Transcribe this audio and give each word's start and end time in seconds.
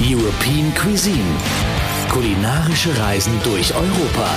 European 0.00 0.72
Cuisine. 0.76 1.24
Kulinarische 2.08 2.96
Reisen 3.00 3.32
durch 3.42 3.74
Europa. 3.74 4.30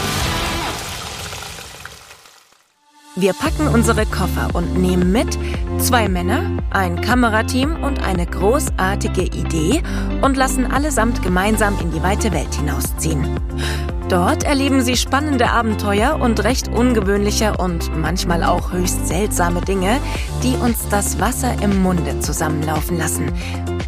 Wir 3.15 3.34
packen 3.34 3.68
unsere 3.68 4.08
Koffer 4.08 4.50
und 4.54 4.76
nehmen 4.76 5.12
mit 5.12 5.38
zwei 5.78 6.10
Männer, 6.10 6.50
ein 6.71 7.00
Kamerateam 7.00 7.84
und 7.84 8.02
eine 8.02 8.26
großartige 8.26 9.21
Idee 9.21 9.84
und 10.24 10.35
lassen 10.35 10.65
allesamt 10.65 11.21
gemeinsam 11.21 11.78
in 11.79 11.91
die 11.91 12.01
weite 12.01 12.31
Welt 12.31 12.55
hinausziehen. 12.55 13.39
Dort 14.09 14.43
erleben 14.43 14.81
sie 14.81 14.97
spannende 14.97 15.51
Abenteuer 15.51 16.20
und 16.20 16.43
recht 16.43 16.70
ungewöhnliche 16.70 17.55
und 17.57 17.95
manchmal 17.95 18.43
auch 18.43 18.73
höchst 18.73 19.07
seltsame 19.07 19.62
Dinge, 19.62 19.99
die 20.41 20.55
uns 20.55 20.89
das 20.89 21.20
Wasser 21.20 21.53
im 21.62 21.84
Munde 21.84 22.20
zusammenlaufen 22.20 22.98
lassen. 22.98 23.31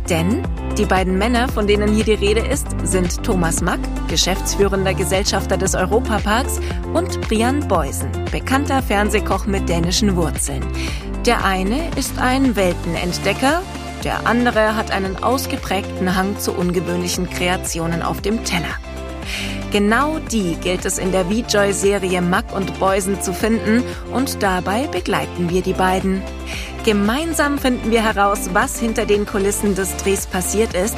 Denn 0.09 0.43
die 0.77 0.85
beiden 0.85 1.17
Männer, 1.17 1.47
von 1.47 1.67
denen 1.67 1.93
hier 1.93 2.03
die 2.03 2.13
Rede 2.13 2.41
ist, 2.41 2.67
sind 2.83 3.23
Thomas 3.23 3.61
Mack, 3.61 3.79
geschäftsführender 4.07 4.93
Gesellschafter 4.93 5.57
des 5.57 5.75
Europaparks, 5.75 6.59
und 6.93 7.21
Brian 7.21 7.67
Beusen, 7.67 8.09
bekannter 8.31 8.81
Fernsehkoch 8.81 9.45
mit 9.45 9.69
dänischen 9.69 10.15
Wurzeln. 10.15 10.63
Der 11.25 11.45
eine 11.45 11.89
ist 11.95 12.19
ein 12.19 12.55
Weltenentdecker, 12.55 13.61
der 14.03 14.27
andere 14.27 14.75
hat 14.75 14.91
einen 14.91 15.23
ausgeprägten 15.23 16.15
Hang 16.15 16.37
zu 16.37 16.51
ungewöhnlichen 16.51 17.29
Kreationen 17.29 18.01
auf 18.01 18.21
dem 18.21 18.43
Teller. 18.43 18.75
Genau 19.71 20.19
die 20.31 20.55
gilt 20.55 20.85
es 20.85 20.99
in 20.99 21.11
der 21.11 21.25
VJoy-Serie 21.25 22.21
Mack 22.21 22.53
und 22.53 22.79
Beusen 22.79 23.21
zu 23.21 23.33
finden 23.33 23.83
und 24.13 24.43
dabei 24.43 24.87
begleiten 24.87 25.49
wir 25.49 25.61
die 25.61 25.73
beiden. 25.73 26.21
Gemeinsam 26.83 27.59
finden 27.59 27.91
wir 27.91 28.03
heraus, 28.03 28.49
was 28.51 28.77
hinter 28.77 29.05
den 29.05 29.25
Kulissen 29.25 29.73
des 29.73 29.95
Drehs 29.95 30.27
passiert 30.27 30.73
ist, 30.73 30.97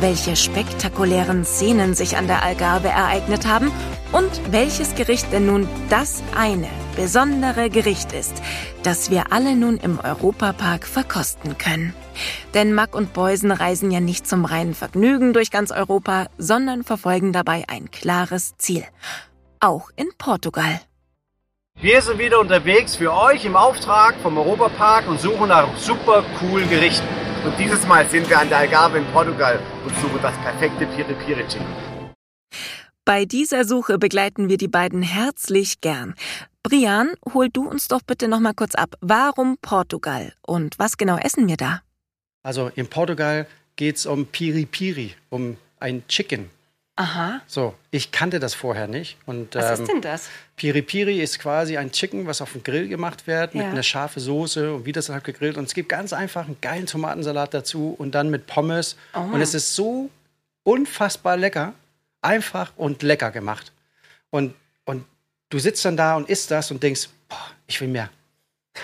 welche 0.00 0.34
spektakulären 0.34 1.44
Szenen 1.44 1.94
sich 1.94 2.16
an 2.16 2.26
der 2.26 2.42
Algarve 2.42 2.88
ereignet 2.88 3.46
haben 3.46 3.70
und 4.12 4.30
welches 4.50 4.94
Gericht 4.94 5.30
denn 5.32 5.44
nun 5.44 5.68
das 5.90 6.22
eine 6.34 6.68
besondere 6.96 7.68
Gericht 7.68 8.14
ist, 8.14 8.32
das 8.82 9.10
wir 9.10 9.30
alle 9.30 9.56
nun 9.56 9.76
im 9.76 10.00
Europapark 10.00 10.86
verkosten 10.86 11.58
können. 11.58 11.92
Denn 12.54 12.72
Mack 12.72 12.94
und 12.94 13.12
Beusen 13.12 13.50
reisen 13.50 13.90
ja 13.90 14.00
nicht 14.00 14.26
zum 14.26 14.46
reinen 14.46 14.74
Vergnügen 14.74 15.34
durch 15.34 15.50
ganz 15.50 15.70
Europa, 15.70 16.28
sondern 16.38 16.82
verfolgen 16.82 17.34
dabei 17.34 17.64
ein 17.68 17.90
klares 17.90 18.56
Ziel. 18.56 18.84
Auch 19.60 19.90
in 19.96 20.08
Portugal. 20.16 20.80
Wir 21.78 22.00
sind 22.00 22.18
wieder 22.18 22.40
unterwegs 22.40 22.96
für 22.96 23.12
euch 23.12 23.44
im 23.44 23.54
Auftrag 23.54 24.14
vom 24.22 24.38
Europapark 24.38 25.06
und 25.08 25.20
suchen 25.20 25.48
nach 25.48 25.76
super 25.76 26.24
coolen 26.38 26.70
Gerichten. 26.70 27.06
Und 27.44 27.52
dieses 27.58 27.86
Mal 27.86 28.08
sind 28.08 28.30
wir 28.30 28.40
an 28.40 28.48
der 28.48 28.58
Algarve 28.58 28.96
in 28.96 29.04
Portugal 29.12 29.60
und 29.84 29.94
suchen 29.96 30.18
das 30.22 30.34
perfekte 30.38 30.86
Piri 30.86 31.12
Piri 31.12 31.46
Chicken. 31.46 31.66
Bei 33.04 33.26
dieser 33.26 33.66
Suche 33.66 33.98
begleiten 33.98 34.48
wir 34.48 34.56
die 34.56 34.68
beiden 34.68 35.02
herzlich 35.02 35.82
gern. 35.82 36.14
Brian, 36.62 37.12
hol 37.34 37.50
du 37.50 37.68
uns 37.68 37.88
doch 37.88 38.00
bitte 38.00 38.26
noch 38.26 38.40
mal 38.40 38.54
kurz 38.54 38.74
ab. 38.74 38.94
Warum 39.02 39.58
Portugal 39.60 40.32
und 40.46 40.78
was 40.78 40.96
genau 40.96 41.18
essen 41.18 41.46
wir 41.46 41.58
da? 41.58 41.82
Also 42.42 42.70
in 42.74 42.88
Portugal 42.88 43.46
geht 43.76 43.96
es 43.96 44.06
um 44.06 44.24
Piri 44.24 44.64
Piri, 44.64 45.14
um 45.28 45.58
ein 45.78 46.08
Chicken. 46.08 46.48
Aha. 46.98 47.42
So, 47.46 47.74
ich 47.90 48.10
kannte 48.10 48.40
das 48.40 48.54
vorher 48.54 48.88
nicht. 48.88 49.18
Und, 49.26 49.54
Was 49.54 49.78
ähm, 49.78 49.84
ist 49.84 49.92
denn 49.92 50.00
das? 50.00 50.28
Piri 50.56 50.80
Piri 50.80 51.20
ist 51.20 51.38
quasi 51.38 51.76
ein 51.76 51.92
Chicken, 51.92 52.26
was 52.26 52.40
auf 52.40 52.52
dem 52.52 52.62
Grill 52.62 52.88
gemacht 52.88 53.26
wird, 53.26 53.54
mit 53.54 53.64
Ja. 53.64 53.70
einer 53.70 53.82
scharfen 53.82 54.22
Soße 54.22 54.72
und 54.72 54.86
wie 54.86 54.92
das 54.92 55.10
halt 55.10 55.22
gegrillt. 55.24 55.58
Und 55.58 55.64
es 55.64 55.74
gibt 55.74 55.90
ganz 55.90 56.14
einfach 56.14 56.46
einen 56.46 56.56
geilen 56.62 56.86
Tomatensalat 56.86 57.52
dazu 57.52 57.94
und 57.98 58.14
dann 58.14 58.30
mit 58.30 58.46
Pommes. 58.46 58.96
Oh. 59.14 59.20
Und 59.20 59.42
es 59.42 59.52
ist 59.52 59.74
so 59.74 60.08
unfassbar 60.62 61.36
lecker, 61.36 61.74
einfach 62.22 62.72
und 62.76 63.02
lecker 63.02 63.30
gemacht. 63.30 63.72
Und, 64.30 64.54
und 64.86 65.04
du 65.50 65.58
sitzt 65.58 65.84
dann 65.84 65.98
da 65.98 66.16
und 66.16 66.30
isst 66.30 66.50
das 66.50 66.70
und 66.70 66.82
denkst, 66.82 67.08
boah, 67.28 67.50
ich 67.66 67.78
will 67.80 67.88
mehr. 67.88 68.08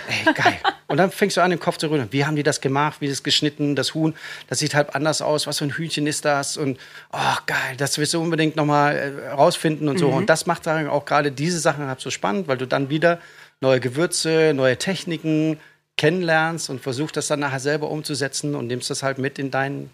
Ey, 0.08 0.32
geil. 0.34 0.58
Und 0.87 0.98
dann 0.98 1.10
fängst 1.10 1.37
du 1.37 1.41
an, 1.41 1.50
den 1.50 1.60
Kopf 1.60 1.78
zu 1.78 1.91
rühren. 1.91 2.09
Wie 2.10 2.25
haben 2.25 2.37
die 2.37 2.43
das 2.43 2.60
gemacht? 2.60 3.00
Wie 3.00 3.09
das 3.09 3.22
geschnitten? 3.22 3.76
Das 3.76 3.94
Huhn, 3.94 4.15
das 4.48 4.59
sieht 4.59 4.75
halb 4.75 4.94
anders 4.94 5.22
aus. 5.22 5.47
Was 5.47 5.59
für 5.59 5.65
ein 5.65 5.70
Hühnchen 5.70 6.06
ist 6.06 6.25
das? 6.25 6.56
Und, 6.56 6.78
oh, 7.12 7.37
geil, 7.47 7.76
das 7.78 7.98
willst 7.98 8.15
du 8.15 8.20
unbedingt 8.20 8.56
nochmal 8.56 8.97
äh, 8.97 9.28
rausfinden 9.28 9.88
und 9.88 9.98
so. 9.98 10.09
Und 10.09 10.28
das 10.28 10.47
macht 10.47 10.66
dann 10.66 10.88
auch 10.88 11.04
gerade 11.04 11.32
diese 11.32 11.59
Sachen 11.59 11.87
halt 11.87 12.00
so 12.00 12.10
spannend, 12.10 12.48
weil 12.48 12.59
du 12.59 12.66
dann 12.66 12.91
wieder 12.91 13.19
neue 13.60 13.81
Gewürze, 13.81 14.53
neue 14.54 14.76
Techniken 14.76 15.59
kennenlernst 15.97 16.70
und 16.70 16.81
versuchst 16.81 17.16
das 17.16 17.28
dann 17.28 17.41
nachher 17.41 17.60
selber 17.60 17.91
umzusetzen 17.91 18.54
und 18.54 18.66
nimmst 18.66 18.91
das 18.91 19.03
halt 19.03 19.19
mit 19.19 19.38
in 19.38 19.50
deine 19.50 19.88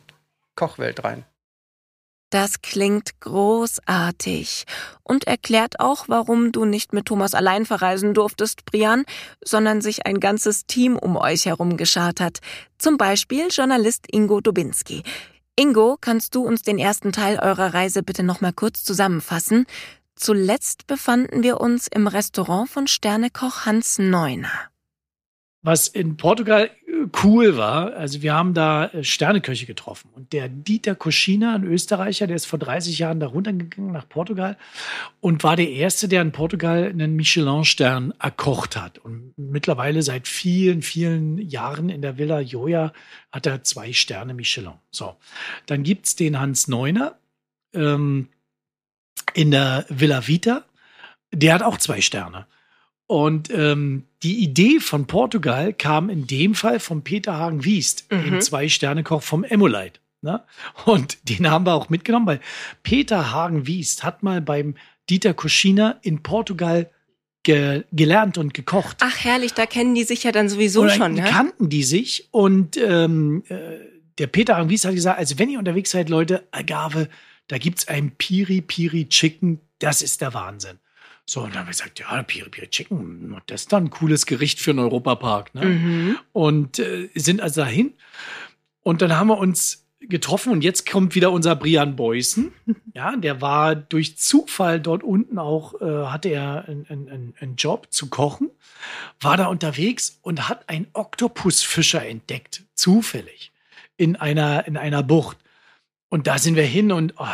Kochwelt 0.56 1.04
rein. 1.04 1.24
Das 2.30 2.60
klingt 2.60 3.20
großartig 3.20 4.64
und 5.02 5.26
erklärt 5.26 5.80
auch, 5.80 6.08
warum 6.08 6.52
du 6.52 6.66
nicht 6.66 6.92
mit 6.92 7.06
Thomas 7.06 7.32
allein 7.32 7.64
verreisen 7.64 8.12
durftest, 8.12 8.66
Brian, 8.66 9.04
sondern 9.42 9.80
sich 9.80 10.04
ein 10.04 10.20
ganzes 10.20 10.66
Team 10.66 10.98
um 10.98 11.16
euch 11.16 11.46
herum 11.46 11.78
geschart 11.78 12.20
hat. 12.20 12.40
Zum 12.76 12.98
Beispiel 12.98 13.48
Journalist 13.50 14.06
Ingo 14.10 14.42
Dubinski. 14.42 15.02
Ingo, 15.56 15.96
kannst 15.98 16.34
du 16.34 16.42
uns 16.42 16.62
den 16.62 16.78
ersten 16.78 17.12
Teil 17.12 17.38
eurer 17.40 17.72
Reise 17.72 18.02
bitte 18.02 18.22
noch 18.22 18.42
mal 18.42 18.52
kurz 18.52 18.84
zusammenfassen? 18.84 19.66
Zuletzt 20.14 20.86
befanden 20.86 21.42
wir 21.42 21.60
uns 21.60 21.88
im 21.88 22.06
Restaurant 22.06 22.68
von 22.68 22.86
Sternekoch 22.86 23.64
Hans 23.64 23.98
Neuner. 23.98 24.70
Was 25.68 25.86
in 25.86 26.16
Portugal 26.16 26.70
äh, 26.86 27.08
cool 27.22 27.58
war, 27.58 27.92
also 27.92 28.22
wir 28.22 28.32
haben 28.32 28.54
da 28.54 28.86
äh, 28.86 29.04
Sterneköche 29.04 29.66
getroffen. 29.66 30.08
Und 30.14 30.32
der 30.32 30.48
Dieter 30.48 30.94
Koschina, 30.94 31.54
ein 31.54 31.64
Österreicher, 31.64 32.26
der 32.26 32.36
ist 32.36 32.46
vor 32.46 32.58
30 32.58 32.98
Jahren 32.98 33.20
da 33.20 33.26
runtergegangen 33.26 33.92
nach 33.92 34.08
Portugal 34.08 34.56
und 35.20 35.44
war 35.44 35.56
der 35.56 35.68
Erste, 35.68 36.08
der 36.08 36.22
in 36.22 36.32
Portugal 36.32 36.84
einen 36.84 37.16
Michelin-Stern 37.16 38.14
erkocht 38.18 38.78
hat. 38.78 38.96
Und 38.96 39.34
mittlerweile 39.36 40.00
seit 40.00 40.26
vielen, 40.26 40.80
vielen 40.80 41.36
Jahren 41.36 41.90
in 41.90 42.00
der 42.00 42.16
Villa 42.16 42.40
Joya 42.40 42.94
hat 43.30 43.44
er 43.44 43.62
zwei 43.62 43.92
Sterne 43.92 44.32
Michelin. 44.32 44.72
So, 44.90 45.16
dann 45.66 45.82
gibt's 45.82 46.16
den 46.16 46.40
Hans 46.40 46.66
Neuner 46.68 47.18
ähm, 47.74 48.30
in 49.34 49.50
der 49.50 49.84
Villa 49.90 50.26
Vita. 50.26 50.64
Der 51.30 51.52
hat 51.52 51.62
auch 51.62 51.76
zwei 51.76 52.00
Sterne. 52.00 52.46
Und 53.08 53.50
ähm, 53.50 54.04
die 54.22 54.44
Idee 54.44 54.80
von 54.80 55.06
Portugal 55.06 55.72
kam 55.72 56.10
in 56.10 56.26
dem 56.26 56.54
Fall 56.54 56.78
von 56.78 57.02
Peter 57.02 57.38
Hagen-Wiest, 57.38 58.12
dem 58.12 58.40
Zwei-Sterne-Koch 58.40 59.22
vom 59.22 59.44
Emolite. 59.44 59.98
Ne? 60.20 60.42
Und 60.84 61.18
den 61.28 61.50
haben 61.50 61.66
wir 61.66 61.72
auch 61.72 61.88
mitgenommen, 61.88 62.26
weil 62.26 62.40
Peter 62.82 63.32
Hagen-Wiest 63.32 64.04
hat 64.04 64.22
mal 64.22 64.42
beim 64.42 64.74
Dieter 65.08 65.32
Koschina 65.32 65.98
in 66.02 66.22
Portugal 66.22 66.90
ge 67.44 67.84
gelernt 67.92 68.36
und 68.36 68.52
gekocht. 68.52 68.98
Ach 69.00 69.24
herrlich, 69.24 69.54
da 69.54 69.64
kennen 69.64 69.94
die 69.94 70.04
sich 70.04 70.24
ja 70.24 70.32
dann 70.32 70.50
sowieso 70.50 70.82
Oder 70.82 70.90
schon, 70.90 71.14
ne? 71.14 71.22
kannten 71.22 71.70
die 71.70 71.84
sich 71.84 72.28
und 72.30 72.76
ähm, 72.76 73.42
äh, 73.48 73.78
der 74.18 74.26
Peter 74.26 74.56
Hagen-Wiest 74.56 74.84
hat 74.84 74.94
gesagt, 74.94 75.18
also 75.18 75.38
wenn 75.38 75.48
ihr 75.48 75.58
unterwegs 75.58 75.92
seid, 75.92 76.10
Leute, 76.10 76.46
Agave, 76.50 77.08
da 77.46 77.56
gibt's 77.56 77.88
ein 77.88 78.10
Piri 78.10 78.60
Piri 78.60 79.08
Chicken, 79.08 79.60
das 79.78 80.02
ist 80.02 80.20
der 80.20 80.34
Wahnsinn. 80.34 80.78
So, 81.28 81.42
und 81.42 81.50
dann 81.50 81.60
haben 81.60 81.66
wir 81.66 81.72
gesagt, 81.72 82.00
ja, 82.00 82.22
Piri 82.22 82.48
Piri 82.48 82.68
Chicken, 82.68 83.38
das 83.46 83.62
ist 83.62 83.72
dann 83.72 83.84
ein 83.84 83.90
cooles 83.90 84.24
Gericht 84.24 84.60
für 84.60 84.70
einen 84.70 84.78
Europapark. 84.78 85.54
Ne? 85.54 85.64
Mhm. 85.66 86.18
Und 86.32 86.78
äh, 86.78 87.10
sind 87.14 87.42
also 87.42 87.60
dahin. 87.60 87.92
Und 88.80 89.02
dann 89.02 89.14
haben 89.14 89.26
wir 89.26 89.36
uns 89.36 89.86
getroffen 90.00 90.52
und 90.52 90.64
jetzt 90.64 90.88
kommt 90.90 91.14
wieder 91.14 91.30
unser 91.30 91.54
Brian 91.54 91.96
Beusen. 91.96 92.52
Ja, 92.94 93.14
der 93.14 93.40
war 93.40 93.76
durch 93.76 94.18
Zufall 94.18 94.80
dort 94.80 95.04
unten 95.04 95.38
auch, 95.38 95.80
äh, 95.80 96.06
hatte 96.06 96.30
er 96.30 96.64
einen, 96.66 96.84
einen, 96.88 97.34
einen 97.38 97.54
Job 97.54 97.86
zu 97.90 98.08
kochen, 98.08 98.50
war 99.20 99.36
da 99.36 99.46
unterwegs 99.46 100.18
und 100.22 100.48
hat 100.48 100.68
einen 100.68 100.88
Oktopusfischer 100.94 102.04
entdeckt, 102.04 102.64
zufällig, 102.74 103.52
in 103.96 104.16
einer, 104.16 104.66
in 104.66 104.76
einer 104.76 105.04
Bucht. 105.04 105.36
Und 106.08 106.26
da 106.26 106.38
sind 106.38 106.56
wir 106.56 106.64
hin 106.64 106.90
und 106.90 107.14
oh, 107.18 107.26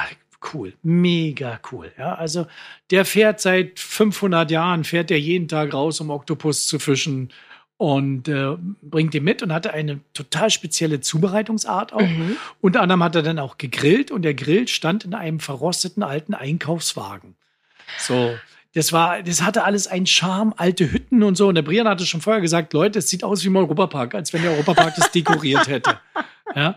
cool, 0.52 0.74
mega 0.82 1.60
cool. 1.70 1.92
Ja, 1.98 2.14
also 2.14 2.46
der 2.90 3.04
fährt 3.04 3.40
seit 3.40 3.78
500 3.78 4.50
Jahren, 4.50 4.84
fährt 4.84 5.10
er 5.10 5.18
jeden 5.18 5.48
Tag 5.48 5.72
raus, 5.72 6.00
um 6.00 6.10
Oktopus 6.10 6.66
zu 6.66 6.78
fischen 6.78 7.30
und 7.76 8.28
äh, 8.28 8.56
bringt 8.82 9.14
den 9.14 9.24
mit 9.24 9.42
und 9.42 9.52
hatte 9.52 9.72
eine 9.74 10.00
total 10.12 10.50
spezielle 10.50 11.00
Zubereitungsart 11.00 11.92
auch. 11.92 12.00
Unter 12.60 12.82
anderem 12.82 13.02
hat 13.02 13.16
er 13.16 13.22
dann 13.22 13.38
auch 13.38 13.58
gegrillt 13.58 14.10
und 14.10 14.22
der 14.22 14.34
Grill 14.34 14.68
stand 14.68 15.04
in 15.04 15.14
einem 15.14 15.40
verrosteten 15.40 16.02
alten 16.02 16.34
Einkaufswagen. 16.34 17.34
So. 17.98 18.34
Das 18.74 18.92
war, 18.92 19.22
das 19.22 19.42
hatte 19.42 19.62
alles 19.64 19.86
einen 19.86 20.06
Charme, 20.06 20.52
alte 20.56 20.90
Hütten 20.90 21.22
und 21.22 21.36
so. 21.36 21.48
Und 21.48 21.54
der 21.54 21.62
Brian 21.62 21.86
hatte 21.86 22.06
schon 22.06 22.20
vorher 22.20 22.42
gesagt, 22.42 22.72
Leute, 22.72 22.98
es 22.98 23.08
sieht 23.08 23.22
aus 23.22 23.44
wie 23.44 23.48
im 23.48 23.56
Europapark, 23.56 24.14
als 24.14 24.32
wenn 24.32 24.42
der 24.42 24.50
Europapark 24.52 24.94
das 24.96 25.10
dekoriert 25.12 25.68
hätte. 25.68 26.00
Ja. 26.56 26.76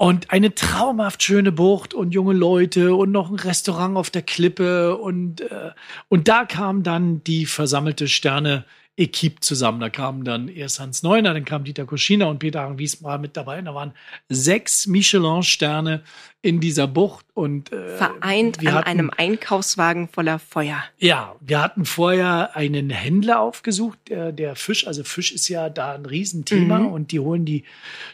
Und 0.00 0.30
eine 0.30 0.54
traumhaft 0.54 1.24
schöne 1.24 1.50
Bucht 1.50 1.92
und 1.92 2.14
junge 2.14 2.32
Leute 2.32 2.94
und 2.94 3.10
noch 3.10 3.30
ein 3.30 3.34
Restaurant 3.34 3.96
auf 3.96 4.10
der 4.10 4.22
Klippe. 4.22 4.96
Und, 4.96 5.40
äh, 5.40 5.72
und 6.08 6.28
da 6.28 6.44
kam 6.44 6.84
dann 6.84 7.24
die 7.24 7.46
versammelte 7.46 8.06
Sterne-Equipe 8.06 9.40
zusammen. 9.40 9.80
Da 9.80 9.90
kamen 9.90 10.22
dann 10.22 10.46
erst 10.46 10.78
Hans 10.78 11.02
Neuner, 11.02 11.34
dann 11.34 11.44
kam 11.44 11.64
Dieter 11.64 11.84
Koschina 11.84 12.26
und 12.26 12.38
Peter 12.38 12.60
Hagenwies 12.60 13.02
war 13.02 13.18
mit 13.18 13.36
dabei. 13.36 13.58
Und 13.58 13.64
da 13.64 13.74
waren 13.74 13.92
sechs 14.28 14.86
Michelin-Sterne 14.86 16.04
in 16.40 16.60
dieser 16.60 16.86
Bucht 16.86 17.26
und 17.34 17.72
äh, 17.72 17.96
vereint 17.96 18.60
an 18.60 18.72
hatten- 18.74 18.86
einem 18.88 19.10
Einkaufswagen 19.16 20.08
voller 20.08 20.38
Feuer. 20.38 20.84
Ja, 20.98 21.34
wir 21.40 21.60
hatten 21.60 21.84
vorher 21.84 22.54
einen 22.54 22.90
Händler 22.90 23.40
aufgesucht, 23.40 23.98
der, 24.08 24.30
der 24.30 24.54
Fisch, 24.54 24.86
also 24.86 25.02
Fisch 25.02 25.32
ist 25.32 25.48
ja 25.48 25.68
da 25.68 25.94
ein 25.94 26.06
Riesenthema 26.06 26.78
Mhm. 26.78 26.86
und 26.92 27.10
die 27.10 27.18
holen 27.18 27.44
die 27.44 27.64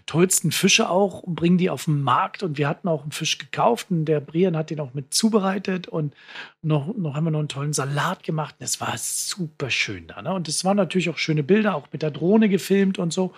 tollsten 0.07 0.53
Fische 0.53 0.89
auch 0.89 1.23
und 1.23 1.35
bringen 1.35 1.59
die 1.59 1.69
auf 1.69 1.85
den 1.85 2.01
Markt 2.03 2.43
und 2.43 2.57
wir 2.57 2.67
hatten 2.67 2.89
auch 2.89 3.03
einen 3.03 3.13
Fisch 3.13 3.37
gekauft 3.37 3.89
und 3.91 4.07
der 4.07 4.21
Brian 4.21 4.57
hat 4.57 4.71
den 4.71 4.81
auch 4.81 4.95
mit 4.95 5.13
zubereitet 5.13 5.87
und 5.87 6.15
noch, 6.63 6.97
noch 6.97 7.15
haben 7.15 7.25
wir 7.25 7.31
noch 7.31 7.41
einen 7.41 7.49
tollen 7.49 7.75
Salat 7.75 8.23
gemacht. 8.23 8.55
Das 8.59 8.81
war 8.81 8.95
super 8.97 9.69
schön 9.69 10.07
da. 10.07 10.23
Ne? 10.23 10.33
Und 10.33 10.49
es 10.49 10.65
waren 10.65 10.79
natürlich 10.79 11.11
auch 11.11 11.19
schöne 11.19 11.43
Bilder, 11.43 11.75
auch 11.75 11.89
mit 11.93 12.01
der 12.01 12.11
Drohne 12.11 12.49
gefilmt 12.49 12.99
und 12.99 13.13
so. 13.13 13.35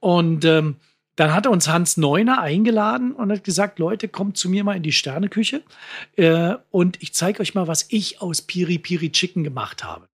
Und 0.00 0.46
ähm, 0.46 0.76
dann 1.16 1.32
hatte 1.32 1.50
uns 1.50 1.68
Hans 1.68 1.96
Neuner 1.96 2.40
eingeladen 2.40 3.12
und 3.12 3.30
hat 3.30 3.44
gesagt, 3.44 3.78
Leute, 3.78 4.08
kommt 4.08 4.36
zu 4.36 4.48
mir 4.48 4.64
mal 4.64 4.76
in 4.76 4.82
die 4.82 4.92
Sterneküche 4.92 5.62
äh, 6.16 6.54
und 6.70 7.02
ich 7.02 7.14
zeige 7.14 7.40
euch 7.40 7.54
mal, 7.54 7.68
was 7.68 7.86
ich 7.88 8.20
aus 8.20 8.42
Piri 8.42 8.78
Piri 8.78 9.10
Chicken 9.12 9.44
gemacht 9.44 9.84
habe. 9.84 10.06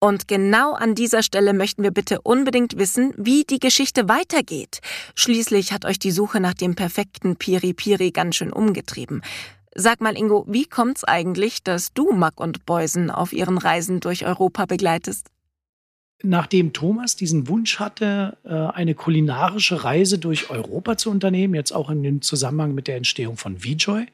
Und 0.00 0.28
genau 0.28 0.74
an 0.74 0.94
dieser 0.94 1.24
Stelle 1.24 1.52
möchten 1.52 1.82
wir 1.82 1.90
bitte 1.90 2.20
unbedingt 2.20 2.78
wissen, 2.78 3.12
wie 3.16 3.42
die 3.42 3.58
Geschichte 3.58 4.08
weitergeht. 4.08 4.78
Schließlich 5.16 5.72
hat 5.72 5.84
euch 5.84 5.98
die 5.98 6.12
Suche 6.12 6.38
nach 6.38 6.54
dem 6.54 6.76
perfekten 6.76 7.34
Piri 7.34 7.74
Piri 7.74 8.12
ganz 8.12 8.36
schön 8.36 8.52
umgetrieben. 8.52 9.22
Sag 9.74 10.00
mal, 10.00 10.16
Ingo, 10.16 10.44
wie 10.48 10.66
kommt's 10.66 11.02
eigentlich, 11.02 11.64
dass 11.64 11.92
du 11.94 12.12
Mack 12.12 12.40
und 12.40 12.64
Beusen 12.64 13.10
auf 13.10 13.32
ihren 13.32 13.58
Reisen 13.58 13.98
durch 13.98 14.24
Europa 14.24 14.66
begleitest? 14.66 15.28
Nachdem 16.22 16.72
Thomas 16.72 17.14
diesen 17.14 17.46
Wunsch 17.46 17.78
hatte, 17.78 18.36
äh, 18.44 18.52
eine 18.52 18.94
kulinarische 18.94 19.84
Reise 19.84 20.18
durch 20.18 20.50
Europa 20.50 20.96
zu 20.96 21.10
unternehmen, 21.10 21.54
jetzt 21.54 21.72
auch 21.72 21.90
in 21.90 22.02
dem 22.02 22.22
Zusammenhang 22.22 22.74
mit 22.74 22.88
der 22.88 22.96
Entstehung 22.96 23.36
von 23.36 23.58
VJoy, 23.58 24.06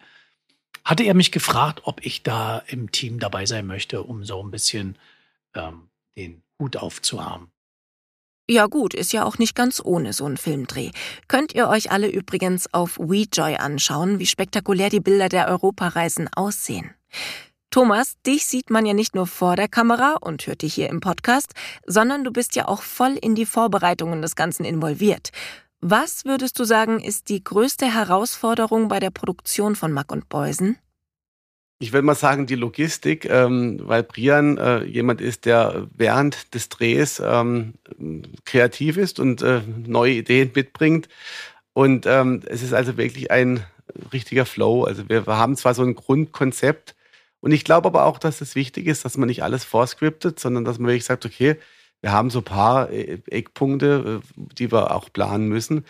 hatte 0.84 1.04
er 1.04 1.14
mich 1.14 1.32
gefragt, 1.32 1.82
ob 1.84 2.04
ich 2.04 2.22
da 2.22 2.58
im 2.66 2.92
Team 2.92 3.18
dabei 3.18 3.46
sein 3.46 3.66
möchte, 3.66 4.02
um 4.02 4.24
so 4.24 4.42
ein 4.42 4.50
bisschen 4.50 4.96
ähm, 5.54 5.88
den 6.16 6.42
Hut 6.60 6.76
aufzuhaben. 6.76 7.48
Ja 8.50 8.66
gut, 8.66 8.92
ist 8.92 9.14
ja 9.14 9.24
auch 9.24 9.38
nicht 9.38 9.54
ganz 9.54 9.80
ohne 9.82 10.12
so 10.12 10.26
ein 10.26 10.36
Filmdreh. 10.36 10.90
Könnt 11.28 11.54
ihr 11.54 11.68
euch 11.68 11.90
alle 11.90 12.08
übrigens 12.08 12.72
auf 12.74 12.98
WeJoy 12.98 13.56
anschauen, 13.56 14.18
wie 14.18 14.26
spektakulär 14.26 14.90
die 14.90 15.00
Bilder 15.00 15.30
der 15.30 15.48
Europareisen 15.48 16.28
aussehen. 16.28 16.90
Thomas, 17.74 18.14
dich 18.24 18.46
sieht 18.46 18.70
man 18.70 18.86
ja 18.86 18.94
nicht 18.94 19.16
nur 19.16 19.26
vor 19.26 19.56
der 19.56 19.66
Kamera 19.66 20.14
und 20.20 20.46
hört 20.46 20.62
dich 20.62 20.74
hier 20.74 20.88
im 20.88 21.00
Podcast, 21.00 21.54
sondern 21.84 22.22
du 22.22 22.30
bist 22.30 22.54
ja 22.54 22.68
auch 22.68 22.82
voll 22.82 23.18
in 23.20 23.34
die 23.34 23.46
Vorbereitungen 23.46 24.22
des 24.22 24.36
Ganzen 24.36 24.64
involviert. 24.64 25.32
Was 25.80 26.24
würdest 26.24 26.56
du 26.60 26.62
sagen, 26.62 27.00
ist 27.00 27.28
die 27.30 27.42
größte 27.42 27.92
Herausforderung 27.92 28.86
bei 28.86 29.00
der 29.00 29.10
Produktion 29.10 29.74
von 29.74 29.90
Mack 29.90 30.12
und 30.12 30.28
Beusen? 30.28 30.78
Ich 31.80 31.92
würde 31.92 32.06
mal 32.06 32.14
sagen, 32.14 32.46
die 32.46 32.54
Logistik, 32.54 33.24
ähm, 33.24 33.80
weil 33.82 34.04
Brian 34.04 34.56
äh, 34.56 34.84
jemand 34.84 35.20
ist, 35.20 35.44
der 35.44 35.88
während 35.96 36.54
des 36.54 36.68
Drehs 36.68 37.20
ähm, 37.20 37.74
kreativ 38.44 38.98
ist 38.98 39.18
und 39.18 39.42
äh, 39.42 39.62
neue 39.84 40.12
Ideen 40.12 40.52
mitbringt. 40.54 41.08
Und 41.72 42.06
ähm, 42.06 42.40
es 42.46 42.62
ist 42.62 42.72
also 42.72 42.96
wirklich 42.96 43.32
ein 43.32 43.66
richtiger 44.12 44.46
Flow. 44.46 44.84
Also 44.84 45.08
wir, 45.08 45.26
wir 45.26 45.38
haben 45.38 45.56
zwar 45.56 45.74
so 45.74 45.82
ein 45.82 45.96
Grundkonzept 45.96 46.94
und 47.44 47.52
ich 47.52 47.62
glaube 47.62 47.88
aber 47.88 48.06
auch, 48.06 48.18
dass 48.18 48.40
es 48.40 48.54
wichtig 48.54 48.86
ist, 48.86 49.04
dass 49.04 49.18
man 49.18 49.26
nicht 49.26 49.42
alles 49.42 49.64
vorscriptet, 49.64 50.40
sondern 50.40 50.64
dass 50.64 50.78
man 50.78 50.86
wirklich 50.88 51.04
sagt, 51.04 51.26
okay, 51.26 51.58
wir 52.00 52.10
haben 52.10 52.30
so 52.30 52.38
ein 52.38 52.44
paar 52.44 52.88
äh, 52.90 53.18
Eckpunkte, 53.26 54.22
äh, 54.22 54.40
die 54.58 54.72
wir 54.72 54.94
auch 54.94 55.12
planen 55.12 55.48
müssen. 55.48 55.84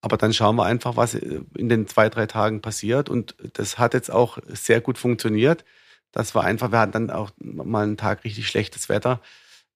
Aber 0.00 0.16
dann 0.16 0.32
schauen 0.32 0.56
wir 0.56 0.64
einfach, 0.64 0.96
was 0.96 1.14
äh, 1.14 1.42
in 1.58 1.68
den 1.68 1.86
zwei, 1.88 2.08
drei 2.08 2.24
Tagen 2.24 2.62
passiert. 2.62 3.10
Und 3.10 3.36
das 3.52 3.78
hat 3.78 3.92
jetzt 3.92 4.10
auch 4.10 4.38
sehr 4.48 4.80
gut 4.80 4.96
funktioniert. 4.96 5.66
Das 6.10 6.34
war 6.34 6.44
einfach, 6.44 6.72
wir 6.72 6.78
hatten 6.78 6.92
dann 6.92 7.10
auch 7.10 7.32
mal 7.38 7.82
einen 7.82 7.98
Tag 7.98 8.24
richtig 8.24 8.48
schlechtes 8.48 8.88
Wetter. 8.88 9.20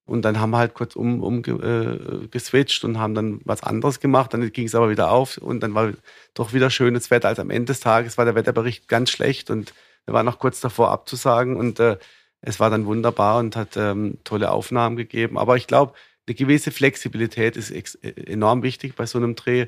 Und 0.07 0.23
dann 0.23 0.41
haben 0.41 0.49
wir 0.49 0.57
halt 0.57 0.73
kurz 0.73 0.97
um, 0.97 1.23
um 1.23 1.45
äh, 1.45 2.29
und 2.83 2.99
haben 2.99 3.15
dann 3.15 3.41
was 3.45 3.63
anderes 3.63 4.01
gemacht. 4.01 4.33
Dann 4.33 4.51
ging 4.51 4.67
es 4.67 4.75
aber 4.75 4.89
wieder 4.89 5.11
auf 5.11 5.37
und 5.37 5.61
dann 5.61 5.75
war 5.75 5.93
doch 6.33 6.55
wieder 6.55 6.71
schönes 6.71 7.11
Wetter. 7.11 7.29
Also 7.29 7.43
am 7.43 7.51
Ende 7.51 7.67
des 7.67 7.81
Tages 7.81 8.17
war 8.17 8.25
der 8.25 8.35
Wetterbericht 8.35 8.89
ganz 8.89 9.11
schlecht 9.11 9.51
und 9.51 9.75
wir 10.09 10.15
waren 10.15 10.27
noch 10.27 10.39
kurz 10.39 10.61
davor 10.61 10.91
abzusagen. 10.91 11.57
Und 11.57 11.79
äh, 11.81 11.99
es 12.41 12.59
war 12.61 12.71
dann 12.71 12.87
wunderbar 12.87 13.39
und 13.39 13.57
hat 13.57 13.77
ähm, 13.77 14.19
tolle 14.25 14.51
Aufnahmen 14.51 14.97
gegeben. 14.97 15.39
Aber 15.39 15.57
ich 15.57 15.67
glaube, 15.67 15.93
eine 16.27 16.35
gewisse 16.35 16.71
Flexibilität 16.71 17.57
ist 17.57 17.71
ex 17.71 17.95
enorm 17.95 18.63
wichtig 18.63 18.97
bei 18.97 19.07
so 19.07 19.19
einem 19.19 19.35
Dreh. 19.35 19.67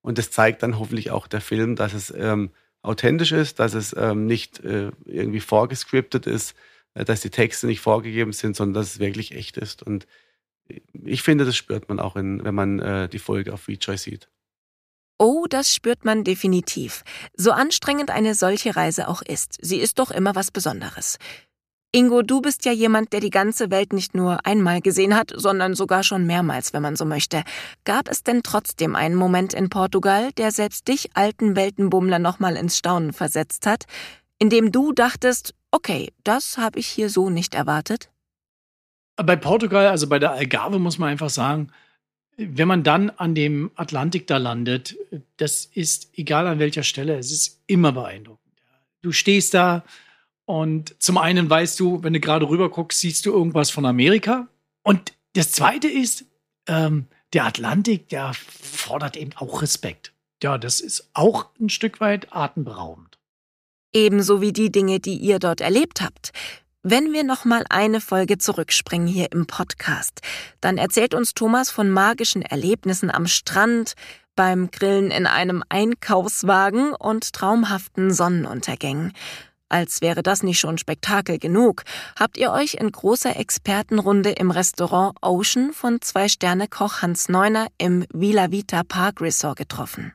Und 0.00 0.18
das 0.18 0.30
zeigt 0.30 0.62
dann 0.62 0.78
hoffentlich 0.78 1.10
auch 1.10 1.26
der 1.26 1.42
Film, 1.42 1.76
dass 1.76 1.92
es 1.92 2.12
ähm, 2.16 2.50
authentisch 2.82 3.32
ist, 3.32 3.58
dass 3.58 3.74
es 3.74 3.94
ähm, 3.96 4.26
nicht 4.26 4.60
äh, 4.64 4.90
irgendwie 5.04 5.40
vorgescriptet 5.40 6.26
ist, 6.26 6.54
äh, 6.94 7.04
dass 7.04 7.20
die 7.20 7.30
Texte 7.30 7.66
nicht 7.66 7.80
vorgegeben 7.80 8.32
sind, 8.32 8.56
sondern 8.56 8.74
dass 8.74 8.94
es 8.94 8.98
wirklich 8.98 9.32
echt 9.32 9.58
ist. 9.58 9.82
Und 9.82 10.06
ich 11.04 11.22
finde, 11.22 11.44
das 11.44 11.56
spürt 11.56 11.88
man 11.88 12.00
auch, 12.00 12.16
in, 12.16 12.42
wenn 12.44 12.54
man 12.54 12.78
äh, 12.78 13.08
die 13.08 13.18
Folge 13.18 13.52
auf 13.52 13.68
Rejoy 13.68 13.98
sieht. 13.98 14.28
Oh, 15.24 15.46
das 15.48 15.72
spürt 15.72 16.04
man 16.04 16.24
definitiv. 16.24 17.04
So 17.36 17.52
anstrengend 17.52 18.10
eine 18.10 18.34
solche 18.34 18.74
Reise 18.74 19.06
auch 19.06 19.22
ist, 19.22 19.56
sie 19.62 19.76
ist 19.76 20.00
doch 20.00 20.10
immer 20.10 20.34
was 20.34 20.50
Besonderes. 20.50 21.16
Ingo, 21.92 22.22
du 22.22 22.40
bist 22.40 22.64
ja 22.64 22.72
jemand, 22.72 23.12
der 23.12 23.20
die 23.20 23.30
ganze 23.30 23.70
Welt 23.70 23.92
nicht 23.92 24.16
nur 24.16 24.44
einmal 24.44 24.80
gesehen 24.80 25.14
hat, 25.14 25.32
sondern 25.32 25.76
sogar 25.76 26.02
schon 26.02 26.26
mehrmals, 26.26 26.72
wenn 26.72 26.82
man 26.82 26.96
so 26.96 27.04
möchte. 27.04 27.44
Gab 27.84 28.08
es 28.08 28.24
denn 28.24 28.42
trotzdem 28.42 28.96
einen 28.96 29.14
Moment 29.14 29.54
in 29.54 29.68
Portugal, 29.68 30.32
der 30.32 30.50
selbst 30.50 30.88
dich, 30.88 31.10
alten 31.14 31.54
Weltenbummler, 31.54 32.18
nochmal 32.18 32.56
ins 32.56 32.76
Staunen 32.76 33.12
versetzt 33.12 33.64
hat, 33.64 33.84
in 34.40 34.50
dem 34.50 34.72
du 34.72 34.92
dachtest, 34.92 35.54
okay, 35.70 36.12
das 36.24 36.58
habe 36.58 36.80
ich 36.80 36.88
hier 36.88 37.08
so 37.08 37.30
nicht 37.30 37.54
erwartet? 37.54 38.10
Bei 39.14 39.36
Portugal, 39.36 39.86
also 39.86 40.08
bei 40.08 40.18
der 40.18 40.32
Algarve, 40.32 40.80
muss 40.80 40.98
man 40.98 41.10
einfach 41.10 41.30
sagen, 41.30 41.70
wenn 42.36 42.68
man 42.68 42.82
dann 42.82 43.10
an 43.10 43.34
dem 43.34 43.70
Atlantik 43.74 44.26
da 44.26 44.38
landet, 44.38 44.96
das 45.36 45.66
ist 45.66 46.10
egal 46.14 46.46
an 46.46 46.58
welcher 46.58 46.82
Stelle, 46.82 47.18
es 47.18 47.30
ist 47.30 47.60
immer 47.66 47.92
beeindruckend. 47.92 48.40
Du 49.02 49.12
stehst 49.12 49.54
da 49.54 49.84
und 50.44 50.94
zum 51.02 51.18
einen 51.18 51.48
weißt 51.48 51.78
du, 51.78 52.02
wenn 52.02 52.12
du 52.12 52.20
gerade 52.20 52.48
rüber 52.48 52.70
guckst, 52.70 53.00
siehst 53.00 53.26
du 53.26 53.32
irgendwas 53.32 53.70
von 53.70 53.86
Amerika. 53.86 54.48
Und 54.82 55.12
das 55.34 55.52
zweite 55.52 55.88
ist, 55.88 56.24
ähm, 56.66 57.06
der 57.32 57.46
Atlantik, 57.46 58.08
der 58.08 58.34
fordert 58.34 59.16
eben 59.16 59.32
auch 59.36 59.62
Respekt. 59.62 60.12
Ja, 60.42 60.58
das 60.58 60.80
ist 60.80 61.08
auch 61.14 61.46
ein 61.60 61.68
Stück 61.68 62.00
weit 62.00 62.34
atemberaubend. 62.34 63.18
Ebenso 63.94 64.40
wie 64.40 64.52
die 64.52 64.72
Dinge, 64.72 65.00
die 65.00 65.16
ihr 65.16 65.38
dort 65.38 65.60
erlebt 65.60 66.00
habt. 66.00 66.32
Wenn 66.84 67.12
wir 67.12 67.22
noch 67.22 67.44
mal 67.44 67.64
eine 67.70 68.00
Folge 68.00 68.38
zurückspringen 68.38 69.06
hier 69.06 69.30
im 69.30 69.46
Podcast, 69.46 70.20
dann 70.60 70.78
erzählt 70.78 71.14
uns 71.14 71.32
Thomas 71.32 71.70
von 71.70 71.88
magischen 71.88 72.42
Erlebnissen 72.42 73.08
am 73.08 73.28
Strand, 73.28 73.92
beim 74.34 74.68
Grillen 74.72 75.12
in 75.12 75.28
einem 75.28 75.62
Einkaufswagen 75.68 76.92
und 76.92 77.34
traumhaften 77.34 78.12
Sonnenuntergängen. 78.12 79.12
Als 79.68 80.00
wäre 80.00 80.24
das 80.24 80.42
nicht 80.42 80.58
schon 80.58 80.76
Spektakel 80.76 81.38
genug, 81.38 81.84
habt 82.18 82.36
ihr 82.36 82.50
euch 82.50 82.74
in 82.74 82.90
großer 82.90 83.36
Expertenrunde 83.36 84.30
im 84.30 84.50
Restaurant 84.50 85.16
Ocean 85.22 85.72
von 85.72 86.00
Zwei-Sterne-Koch 86.00 87.00
Hans 87.00 87.28
Neuner 87.28 87.68
im 87.78 88.04
Villa 88.12 88.50
Vita 88.50 88.82
Park 88.82 89.20
Resort 89.20 89.56
getroffen. 89.56 90.14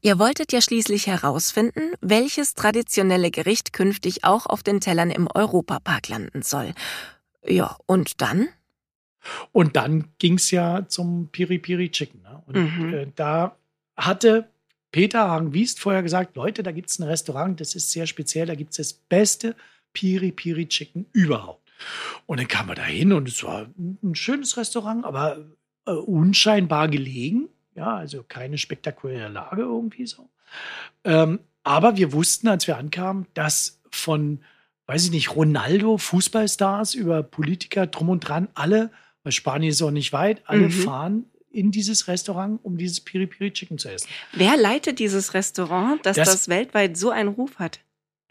Ihr 0.00 0.18
wolltet 0.18 0.52
ja 0.52 0.60
schließlich 0.60 1.06
herausfinden, 1.06 1.92
welches 2.00 2.54
traditionelle 2.54 3.30
Gericht 3.30 3.72
künftig 3.72 4.24
auch 4.24 4.46
auf 4.46 4.62
den 4.62 4.80
Tellern 4.80 5.10
im 5.10 5.28
Europapark 5.32 6.08
landen 6.08 6.42
soll. 6.42 6.72
Ja, 7.44 7.76
und 7.86 8.20
dann? 8.20 8.48
Und 9.52 9.76
dann 9.76 10.12
ging 10.18 10.34
es 10.34 10.50
ja 10.50 10.86
zum 10.88 11.28
Piri 11.28 11.58
Piri 11.58 11.90
Chicken. 11.90 12.22
Ne? 12.22 12.42
Und 12.46 12.56
Mhm. 12.56 12.94
äh, 12.94 13.06
da 13.14 13.56
hatte 13.96 14.48
Peter 14.90 15.28
Hagen-Wiest 15.28 15.80
vorher 15.80 16.02
gesagt, 16.02 16.36
Leute, 16.36 16.62
da 16.62 16.72
gibt 16.72 16.88
es 16.90 16.98
ein 16.98 17.02
Restaurant, 17.04 17.60
das 17.60 17.74
ist 17.74 17.90
sehr 17.90 18.06
speziell, 18.06 18.46
da 18.46 18.54
gibt 18.54 18.70
es 18.70 18.76
das 18.76 18.92
beste 18.92 19.54
Piri 19.92 20.32
Piri 20.32 20.66
Chicken 20.66 21.06
überhaupt. 21.12 21.70
Und 22.26 22.40
dann 22.40 22.48
kamen 22.48 22.70
wir 22.70 22.74
da 22.74 22.84
hin 22.84 23.12
und 23.12 23.28
es 23.28 23.42
war 23.44 23.66
ein 23.78 24.14
schönes 24.14 24.56
Restaurant, 24.56 25.04
aber 25.04 25.44
äh, 25.86 25.92
unscheinbar 25.92 26.88
gelegen. 26.88 27.48
Ja, 27.78 27.96
also 27.96 28.24
keine 28.26 28.58
spektakuläre 28.58 29.28
Lage 29.28 29.62
irgendwie 29.62 30.04
so. 30.06 30.28
Ähm, 31.04 31.38
aber 31.62 31.96
wir 31.96 32.12
wussten, 32.12 32.48
als 32.48 32.66
wir 32.66 32.76
ankamen, 32.76 33.26
dass 33.34 33.80
von, 33.92 34.40
weiß 34.86 35.04
ich 35.04 35.10
nicht, 35.12 35.36
Ronaldo, 35.36 35.96
Fußballstars 35.96 36.94
über 36.94 37.22
Politiker 37.22 37.86
drum 37.86 38.08
und 38.08 38.20
dran, 38.20 38.48
alle, 38.54 38.90
weil 39.22 39.30
Spanien 39.32 39.70
ist 39.70 39.80
auch 39.82 39.92
nicht 39.92 40.12
weit, 40.12 40.42
alle 40.46 40.66
Mhm. 40.66 40.70
fahren 40.72 41.24
in 41.50 41.70
dieses 41.70 42.08
Restaurant, 42.08 42.58
um 42.64 42.76
dieses 42.78 43.00
Piri 43.00 43.26
Piri 43.28 43.52
Chicken 43.52 43.78
zu 43.78 43.88
essen. 43.90 44.08
Wer 44.32 44.56
leitet 44.56 44.98
dieses 44.98 45.34
Restaurant, 45.34 46.04
dass 46.04 46.16
Das- 46.16 46.30
das, 46.32 46.48
weltweit 46.48 46.96
so 46.96 47.10
einen 47.10 47.28
Ruf 47.28 47.58
hat? 47.60 47.78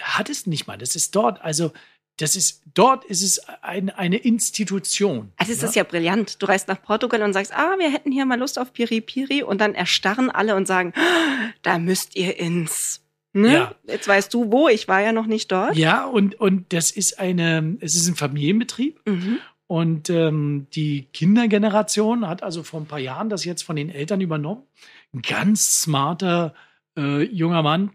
Hat 0.02 0.30
es 0.30 0.46
nicht 0.46 0.68
mal, 0.68 0.78
das 0.78 0.96
ist 0.96 1.16
dort, 1.16 1.42
also 1.42 1.72
das 2.18 2.36
ist, 2.36 2.64
dort 2.74 3.06
ist 3.06 3.22
es 3.22 3.40
ein, 3.62 3.90
eine 3.92 4.18
Institution. 4.18 5.32
Also 5.38 5.52
es 5.52 5.62
ne? 5.62 5.68
ist 5.68 5.76
ja 5.76 5.84
brillant. 5.84 6.42
Du 6.42 6.48
reist 6.48 6.68
nach 6.68 6.82
Portugal 6.82 7.22
und 7.22 7.34
sagst, 7.34 7.54
ah, 7.54 7.76
wir 7.78 7.92
hätten 7.92 8.12
hier 8.12 8.26
mal 8.26 8.40
Lust 8.40 8.58
auf 8.58 8.74
Piri 8.74 9.02
Piri 9.02 9.44
und 9.44 9.62
dann 9.62 9.76
erstarren 9.76 10.30
alle 10.32 10.56
und 10.56 10.68
sagen, 10.68 10.94
"Ah, 10.96 11.50
da 11.62 11.78
müsst 11.78 12.16
ihr 12.16 12.38
ins 12.38 13.02
Ne? 13.34 13.54
Ja. 13.54 13.76
Jetzt 13.86 14.08
weißt 14.08 14.34
du 14.34 14.52
wo, 14.52 14.68
ich 14.68 14.88
war 14.88 15.02
ja 15.02 15.12
noch 15.12 15.28
nicht 15.28 15.52
dort. 15.52 15.76
Ja, 15.76 16.06
und, 16.06 16.40
und 16.40 16.74
das 16.74 16.90
ist 16.90 17.20
eine, 17.20 17.78
es 17.82 17.94
ist 17.94 18.08
ein 18.08 18.16
Familienbetrieb. 18.16 19.00
Mhm. 19.06 19.38
Und 19.68 20.10
ähm, 20.10 20.66
die 20.74 21.08
Kindergeneration 21.14 22.28
hat 22.28 22.42
also 22.42 22.64
vor 22.64 22.80
ein 22.80 22.88
paar 22.88 23.00
Jahren 23.00 23.30
das 23.30 23.46
jetzt 23.46 23.64
von 23.64 23.76
den 23.76 23.90
Eltern 23.90 24.22
übernommen. 24.22 24.64
Ein 25.14 25.22
ganz 25.22 25.82
smarter 25.82 26.56
äh, 26.98 27.24
junger 27.24 27.62
Mann, 27.62 27.92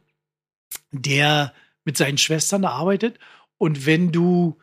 der 0.93 1.53
mit 1.85 1.97
seinen 1.97 2.19
Schwestern 2.19 2.63
da 2.63 2.71
arbeitet. 2.71 3.19
Und 3.63 3.87
wenn 3.87 4.11
du, 4.11 4.59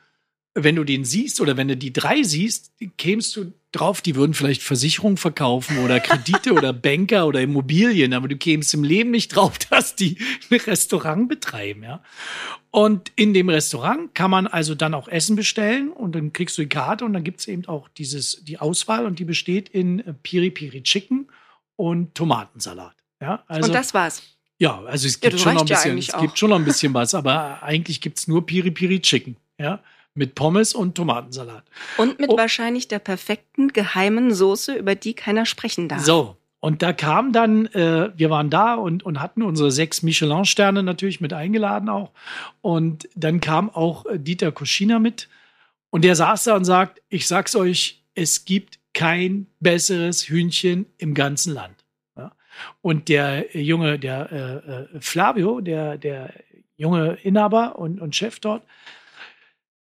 wenn 0.55 0.75
du 0.75 0.83
den 0.83 1.05
siehst 1.05 1.39
oder 1.39 1.55
wenn 1.55 1.69
du 1.69 1.77
die 1.77 1.93
drei 1.93 2.21
siehst, 2.21 2.73
kämst 2.97 3.33
du 3.37 3.53
drauf, 3.71 4.01
die 4.01 4.17
würden 4.17 4.33
vielleicht 4.33 4.61
Versicherungen 4.61 5.15
verkaufen 5.15 5.77
oder 5.77 6.01
Kredite 6.01 6.51
oder 6.57 6.73
Banker 6.73 7.25
oder 7.25 7.39
Immobilien, 7.39 8.13
aber 8.13 8.27
du 8.27 8.35
kämst 8.35 8.73
im 8.73 8.83
Leben 8.83 9.11
nicht 9.11 9.29
drauf, 9.29 9.57
dass 9.69 9.95
die 9.95 10.17
ein 10.51 10.59
Restaurant 10.59 11.29
betreiben, 11.29 11.83
ja. 11.83 12.03
Und 12.71 13.13
in 13.15 13.33
dem 13.33 13.47
Restaurant 13.47 14.13
kann 14.13 14.31
man 14.31 14.47
also 14.47 14.75
dann 14.75 14.93
auch 14.93 15.07
Essen 15.07 15.37
bestellen 15.37 15.93
und 15.93 16.13
dann 16.13 16.33
kriegst 16.33 16.57
du 16.57 16.63
die 16.63 16.67
Karte 16.67 17.05
und 17.05 17.13
dann 17.13 17.23
gibt's 17.23 17.47
eben 17.47 17.65
auch 17.67 17.87
dieses, 17.87 18.43
die 18.43 18.57
Auswahl 18.57 19.05
und 19.05 19.19
die 19.19 19.23
besteht 19.23 19.69
in 19.69 20.03
Piri 20.23 20.51
Piri 20.51 20.83
Chicken 20.83 21.31
und 21.77 22.15
Tomatensalat. 22.15 22.97
Ja, 23.21 23.45
also, 23.47 23.69
Und 23.69 23.73
das 23.73 23.93
war's. 23.93 24.38
Ja, 24.59 24.81
also 24.83 25.07
es 25.07 25.15
Ja, 25.15 25.19
gibt 25.21 25.33
das 25.35 25.41
schon 25.41 25.53
noch 25.55 25.61
ein 25.61 25.67
ja 25.67 25.75
bisschen, 25.75 25.91
eigentlich 25.93 26.09
es 26.09 26.19
gibt 26.19 26.37
schon 26.39 26.49
noch 26.51 26.57
ein 26.59 26.65
bisschen 26.65 26.93
was, 26.93 27.15
aber 27.15 27.63
eigentlich 27.63 28.01
gibt's 28.01 28.27
nur 28.27 28.45
Piri 28.45 28.71
Piri 28.71 28.99
Chicken, 29.01 29.35
ja, 29.57 29.79
mit 30.13 30.35
Pommes 30.35 30.73
und 30.73 30.95
Tomatensalat. 30.95 31.63
Und 31.97 32.19
mit 32.19 32.29
Oh. 32.29 32.37
wahrscheinlich 32.37 32.87
der 32.87 32.99
perfekten 32.99 33.69
geheimen 33.69 34.33
Soße, 34.33 34.75
über 34.75 34.95
die 34.95 35.13
keiner 35.13 35.45
sprechen 35.45 35.87
darf. 35.87 36.03
So, 36.03 36.35
und 36.59 36.81
da 36.81 36.91
kam 36.91 37.31
dann, 37.31 37.67
äh, 37.67 38.11
wir 38.17 38.29
waren 38.29 38.49
da 38.49 38.73
und, 38.75 39.03
und 39.03 39.21
hatten 39.21 39.43
unsere 39.43 39.71
sechs 39.71 40.03
Michelin-Sterne 40.03 40.83
natürlich 40.83 41.21
mit 41.21 41.31
eingeladen 41.31 41.87
auch. 41.87 42.11
Und 42.61 43.07
dann 43.15 43.39
kam 43.39 43.69
auch 43.69 44.05
äh, 44.05 44.19
Dieter 44.19 44.51
Kuschina 44.51 44.99
mit. 44.99 45.29
Und 45.89 46.03
der 46.03 46.15
saß 46.15 46.43
da 46.43 46.55
und 46.57 46.65
sagt, 46.65 47.01
ich 47.09 47.27
sag's 47.27 47.55
euch, 47.55 48.03
es 48.13 48.43
gibt 48.43 48.77
kein 48.93 49.47
besseres 49.61 50.27
Hühnchen 50.27 50.85
im 50.97 51.13
ganzen 51.13 51.53
Land. 51.53 51.75
Und 52.81 53.09
der 53.09 53.57
Junge, 53.57 53.99
der 53.99 54.31
äh, 54.31 54.97
äh, 54.97 55.01
Flavio, 55.01 55.61
der, 55.61 55.97
der 55.97 56.33
junge 56.77 57.17
Inhaber 57.23 57.77
und, 57.77 57.99
und 57.99 58.15
Chef 58.15 58.39
dort, 58.39 58.63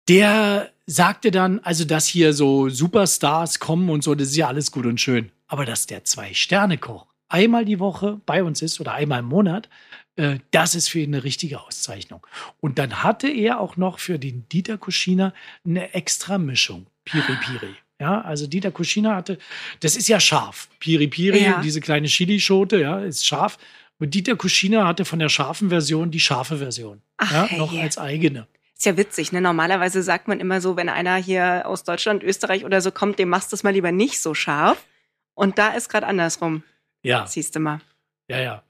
der 0.07 0.71
sagte 0.87 1.29
dann, 1.29 1.59
also 1.59 1.85
dass 1.85 2.07
hier 2.07 2.33
so 2.33 2.67
Superstars 2.69 3.59
kommen 3.59 3.89
und 3.89 4.03
so, 4.03 4.15
das 4.15 4.29
ist 4.29 4.37
ja 4.37 4.47
alles 4.47 4.71
gut 4.71 4.85
und 4.85 4.99
schön. 4.99 5.31
Aber 5.47 5.65
dass 5.65 5.85
der 5.85 6.03
Zwei-Sterne-Koch 6.03 7.05
einmal 7.27 7.63
die 7.63 7.79
Woche 7.79 8.19
bei 8.25 8.43
uns 8.43 8.61
ist 8.61 8.79
oder 8.81 8.93
einmal 8.93 9.19
im 9.19 9.25
Monat, 9.25 9.69
äh, 10.15 10.39
das 10.51 10.75
ist 10.75 10.89
für 10.89 10.99
ihn 10.99 11.13
eine 11.13 11.23
richtige 11.23 11.61
Auszeichnung. 11.61 12.25
Und 12.59 12.79
dann 12.79 13.03
hatte 13.03 13.29
er 13.29 13.59
auch 13.59 13.77
noch 13.77 13.99
für 13.99 14.19
den 14.19 14.49
Dieter 14.49 14.77
Kuschina 14.77 15.33
eine 15.63 15.93
extra 15.93 16.37
Mischung. 16.37 16.87
Piri 17.05 17.35
Piri. 17.41 17.75
Ja, 17.99 18.21
also 18.21 18.47
Dieter 18.47 18.71
Kuschina 18.71 19.15
hatte, 19.15 19.37
das 19.81 19.95
ist 19.97 20.07
ja 20.07 20.19
scharf. 20.19 20.69
Piri 20.79 21.07
Piri, 21.07 21.43
Ja. 21.43 21.61
diese 21.61 21.81
kleine 21.81 22.07
Chilischote, 22.07 22.79
ja, 22.79 22.99
ist 22.99 23.25
scharf. 23.25 23.57
Und 23.99 24.13
Dieter 24.13 24.37
Kuschina 24.37 24.87
hatte 24.87 25.03
von 25.03 25.19
der 25.19 25.27
scharfen 25.27 25.69
Version 25.69 26.09
die 26.09 26.21
scharfe 26.21 26.57
Version. 26.57 27.01
Ach, 27.17 27.51
ja, 27.51 27.57
noch 27.57 27.73
yeah. 27.73 27.83
als 27.83 27.97
eigene. 27.97 28.47
Ist 28.77 28.85
ja 28.85 28.95
witzig, 28.95 29.33
ne? 29.33 29.41
Normalerweise 29.41 30.01
sagt 30.01 30.29
man 30.29 30.39
immer 30.39 30.61
so, 30.61 30.77
wenn 30.77 30.87
einer 30.87 31.17
hier 31.17 31.63
aus 31.65 31.83
Deutschland, 31.83 32.23
Österreich 32.23 32.63
oder 32.63 32.79
so 32.79 32.91
kommt, 32.91 33.19
dem 33.19 33.27
machst 33.27 33.51
du 33.51 33.55
es 33.57 33.63
mal 33.63 33.73
lieber 33.73 33.91
nicht 33.91 34.21
so 34.21 34.33
scharf. 34.33 34.85
Und 35.33 35.57
da 35.57 35.69
ist 35.69 35.89
gerade 35.89 36.07
andersrum. 36.07 36.63
Ja. 37.03 37.27
Siehst 37.27 37.57
du 37.57 37.59
mal. 37.59 37.81
Ja, 38.29 38.39
ja. 38.39 38.63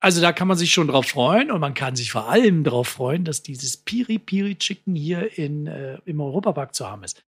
Also 0.00 0.20
da 0.20 0.34
kann 0.34 0.48
man 0.48 0.58
sich 0.58 0.70
schon 0.70 0.88
drauf 0.88 1.06
freuen 1.06 1.50
und 1.50 1.60
man 1.60 1.72
kann 1.72 1.96
sich 1.96 2.12
vor 2.12 2.28
allem 2.28 2.62
drauf 2.62 2.88
freuen, 2.88 3.24
dass 3.24 3.42
dieses 3.42 3.78
Piri 3.78 4.18
Piri 4.18 4.56
Chicken 4.56 4.94
hier 4.94 5.38
in, 5.38 5.66
äh, 5.66 5.96
im 6.04 6.20
Europapark 6.20 6.74
zu 6.74 6.86
haben 6.86 7.02
ist. 7.04 7.24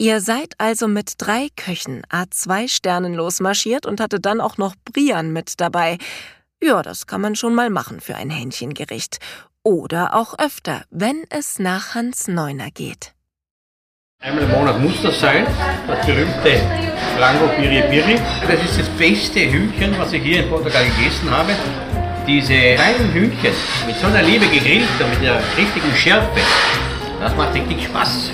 Ihr 0.00 0.22
seid 0.22 0.54
also 0.56 0.88
mit 0.88 1.16
drei 1.18 1.48
Köchen 1.56 2.00
A2 2.10 2.70
Sternen 2.70 3.12
losmarschiert 3.12 3.84
und 3.84 4.00
hatte 4.00 4.18
dann 4.18 4.40
auch 4.40 4.56
noch 4.56 4.74
Brian 4.90 5.30
mit 5.30 5.60
dabei. 5.60 5.98
Ja, 6.62 6.80
das 6.80 7.06
kann 7.06 7.20
man 7.20 7.36
schon 7.36 7.54
mal 7.54 7.68
machen 7.68 8.00
für 8.00 8.16
ein 8.16 8.30
Hähnchengericht. 8.30 9.18
Oder 9.62 10.14
auch 10.14 10.38
öfter, 10.38 10.84
wenn 10.88 11.24
es 11.28 11.58
nach 11.58 11.94
Hans 11.94 12.28
Neuner 12.28 12.70
geht. 12.70 13.12
Einmal 14.22 14.44
im 14.44 14.52
Monat 14.52 14.80
muss 14.80 15.02
das 15.02 15.20
sein, 15.20 15.46
das 15.86 16.06
berühmte 16.06 16.62
Frango 17.18 17.48
Piri 17.56 17.82
Piri. 17.90 18.18
Das 18.48 18.64
ist 18.64 18.78
das 18.78 18.88
beste 18.96 19.52
Hühnchen, 19.52 19.98
was 19.98 20.14
ich 20.14 20.22
hier 20.22 20.44
in 20.44 20.48
Portugal 20.48 20.86
gegessen 20.96 21.30
habe. 21.30 21.52
Diese 22.26 22.54
kleinen 22.54 23.12
Hühnchen 23.12 23.52
mit 23.86 23.96
so 23.96 24.06
einer 24.06 24.22
Liebe 24.22 24.46
gegrillt 24.46 24.88
und 24.98 25.10
mit 25.10 25.22
der 25.22 25.42
richtigen 25.58 25.94
Schärfe, 25.94 26.40
das 27.20 27.36
macht 27.36 27.52
richtig 27.52 27.84
Spaß. 27.84 28.30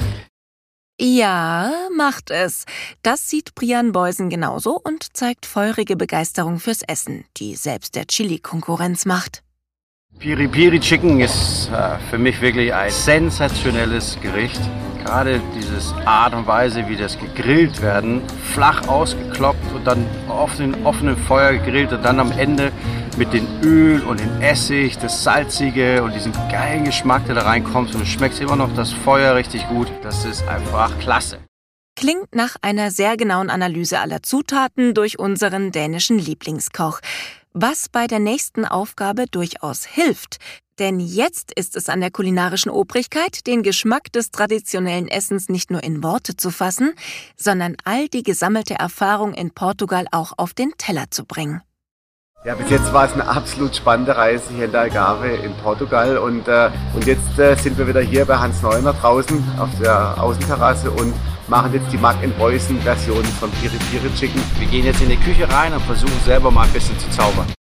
Ja, 0.99 1.73
macht 1.95 2.31
es. 2.31 2.65
Das 3.03 3.29
sieht 3.29 3.55
Brian 3.55 3.93
Beusen 3.93 4.31
genauso 4.31 4.81
und 4.83 5.15
zeigt 5.15 5.45
feurige 5.45 5.95
Begeisterung 5.95 6.59
fürs 6.59 6.81
Essen, 6.81 7.26
die 7.37 7.55
selbst 7.55 7.97
der 7.97 8.07
Chili 8.07 8.38
Konkurrenz 8.38 9.05
macht. 9.05 9.43
Piri 10.19 10.49
Piri 10.49 10.81
Chicken 10.81 11.21
ist 11.21 11.69
äh, 11.71 11.99
für 12.09 12.17
mich 12.17 12.41
wirklich 12.41 12.73
ein 12.73 12.91
sensationelles 12.91 14.19
Gericht. 14.23 14.61
Gerade 15.05 15.43
diese 15.55 15.95
Art 16.07 16.33
und 16.33 16.47
Weise, 16.47 16.88
wie 16.88 16.97
das 16.97 17.19
gegrillt 17.19 17.83
werden, 17.83 18.23
flach 18.55 18.88
ausgekloppt 18.88 19.75
und 19.75 19.87
dann 19.87 20.07
auf 20.29 20.57
dem 20.57 20.87
offenen 20.87 21.19
Feuer 21.19 21.53
gegrillt 21.53 21.93
und 21.93 22.03
dann 22.03 22.19
am 22.21 22.33
Ende 22.33 22.73
mit 23.17 23.33
dem 23.33 23.47
Öl 23.63 24.03
und 24.03 24.21
dem 24.21 24.43
Essig, 24.43 24.99
das 24.99 25.25
Salzige 25.25 26.03
und 26.03 26.15
diesen 26.15 26.33
geilen 26.51 26.85
Geschmack, 26.85 27.27
der 27.27 27.35
da 27.35 27.43
reinkommt 27.43 27.95
und 27.95 28.01
du 28.01 28.07
schmeckst 28.07 28.41
immer 28.41 28.57
noch 28.57 28.75
das 28.75 28.93
Feuer 28.93 29.35
richtig 29.35 29.67
gut. 29.69 29.91
Das 30.03 30.25
ist 30.25 30.47
einfach 30.47 30.99
klasse. 30.99 31.39
Klingt 31.97 32.35
nach 32.35 32.57
einer 32.61 32.91
sehr 32.91 33.17
genauen 33.17 33.49
Analyse 33.49 34.01
aller 34.01 34.23
Zutaten 34.23 34.93
durch 34.93 35.19
unseren 35.19 35.73
dänischen 35.73 36.19
Lieblingskoch. 36.19 37.01
Was 37.55 37.89
bei 37.89 38.07
der 38.07 38.19
nächsten 38.19 38.67
Aufgabe 38.67 39.25
durchaus 39.31 39.87
hilft. 39.87 40.37
Denn 40.79 41.01
jetzt 41.01 41.53
ist 41.53 41.75
es 41.75 41.89
an 41.89 42.03
der 42.03 42.11
kulinarischen 42.11 42.71
Obrigkeit, 42.71 43.47
den 43.47 43.63
Geschmack 43.63 44.13
des 44.13 44.31
traditionellen 44.31 45.09
Essens 45.09 45.49
nicht 45.49 45.71
nur 45.71 45.83
in 45.83 46.03
Worte 46.03 46.37
zu 46.37 46.51
fassen, 46.51 46.93
sondern 47.35 47.77
all 47.85 48.09
die 48.09 48.23
gesammelte 48.23 48.75
Erfahrung 48.75 49.33
in 49.33 49.53
Portugal 49.53 50.07
auch 50.11 50.35
auf 50.37 50.53
den 50.53 50.73
Teller 50.77 51.07
zu 51.11 51.25
bringen. 51.25 51.63
Ja, 52.47 52.55
bis 52.55 52.71
jetzt 52.71 52.93
war 52.93 53.07
es 53.07 53.12
eine 53.12 53.26
absolut 53.26 53.75
spannende 53.75 54.17
Reise 54.17 54.55
hier 54.55 54.67
in 54.67 54.71
der 54.71 54.83
Algarve 54.83 55.31
in 55.31 55.53
Portugal 55.65 56.17
und, 56.17 56.47
äh, 56.47 56.71
und 56.95 57.05
jetzt 57.05 57.37
äh, 57.41 57.57
sind 57.57 57.76
wir 57.76 57.88
wieder 57.88 58.00
hier 58.00 58.25
bei 58.25 58.37
Hans 58.37 58.62
Neuner 58.62 58.93
draußen 58.93 59.43
auf 59.59 59.69
der 59.81 60.23
Außenterrasse 60.23 60.93
und 60.93 61.12
machen 61.49 61.73
jetzt 61.73 61.91
die 61.91 61.99
Mark 61.99 62.23
in 62.23 62.33
Preußen 62.35 62.81
Version 62.83 63.25
von 63.25 63.50
Piri 63.50 63.76
Piri 63.91 64.15
Chicken. 64.15 64.41
Wir 64.61 64.69
gehen 64.69 64.85
jetzt 64.85 65.03
in 65.03 65.09
die 65.09 65.17
Küche 65.17 65.50
rein 65.53 65.73
und 65.73 65.83
versuchen 65.83 66.21
selber 66.25 66.53
mal 66.53 66.62
ein 66.62 66.73
bisschen 66.73 66.97
zu 67.00 67.11
zaubern. 67.11 67.53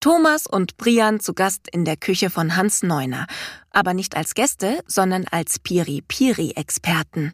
Thomas 0.00 0.46
und 0.46 0.76
Brian 0.76 1.20
zu 1.20 1.32
Gast 1.32 1.68
in 1.72 1.86
der 1.86 1.96
Küche 1.96 2.28
von 2.28 2.56
Hans 2.56 2.82
Neuner. 2.82 3.24
Aber 3.70 3.94
nicht 3.94 4.18
als 4.18 4.34
Gäste, 4.34 4.80
sondern 4.86 5.24
als 5.30 5.58
Piri-Piri-Experten. 5.60 7.32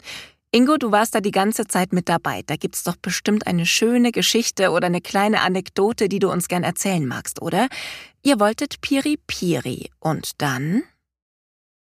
Ingo, 0.52 0.76
du 0.78 0.92
warst 0.92 1.14
da 1.14 1.20
die 1.20 1.32
ganze 1.32 1.66
Zeit 1.66 1.92
mit 1.92 2.08
dabei. 2.08 2.42
Da 2.46 2.56
gibt's 2.56 2.84
doch 2.84 2.96
bestimmt 2.96 3.46
eine 3.46 3.66
schöne 3.66 4.12
Geschichte 4.12 4.70
oder 4.70 4.86
eine 4.86 5.00
kleine 5.00 5.40
Anekdote, 5.40 6.08
die 6.08 6.18
du 6.18 6.30
uns 6.30 6.48
gern 6.48 6.62
erzählen 6.62 7.04
magst, 7.04 7.42
oder? 7.42 7.68
Ihr 8.22 8.40
wolltet 8.40 8.80
Piri-Piri. 8.80 9.90
Und 10.00 10.40
dann? 10.40 10.82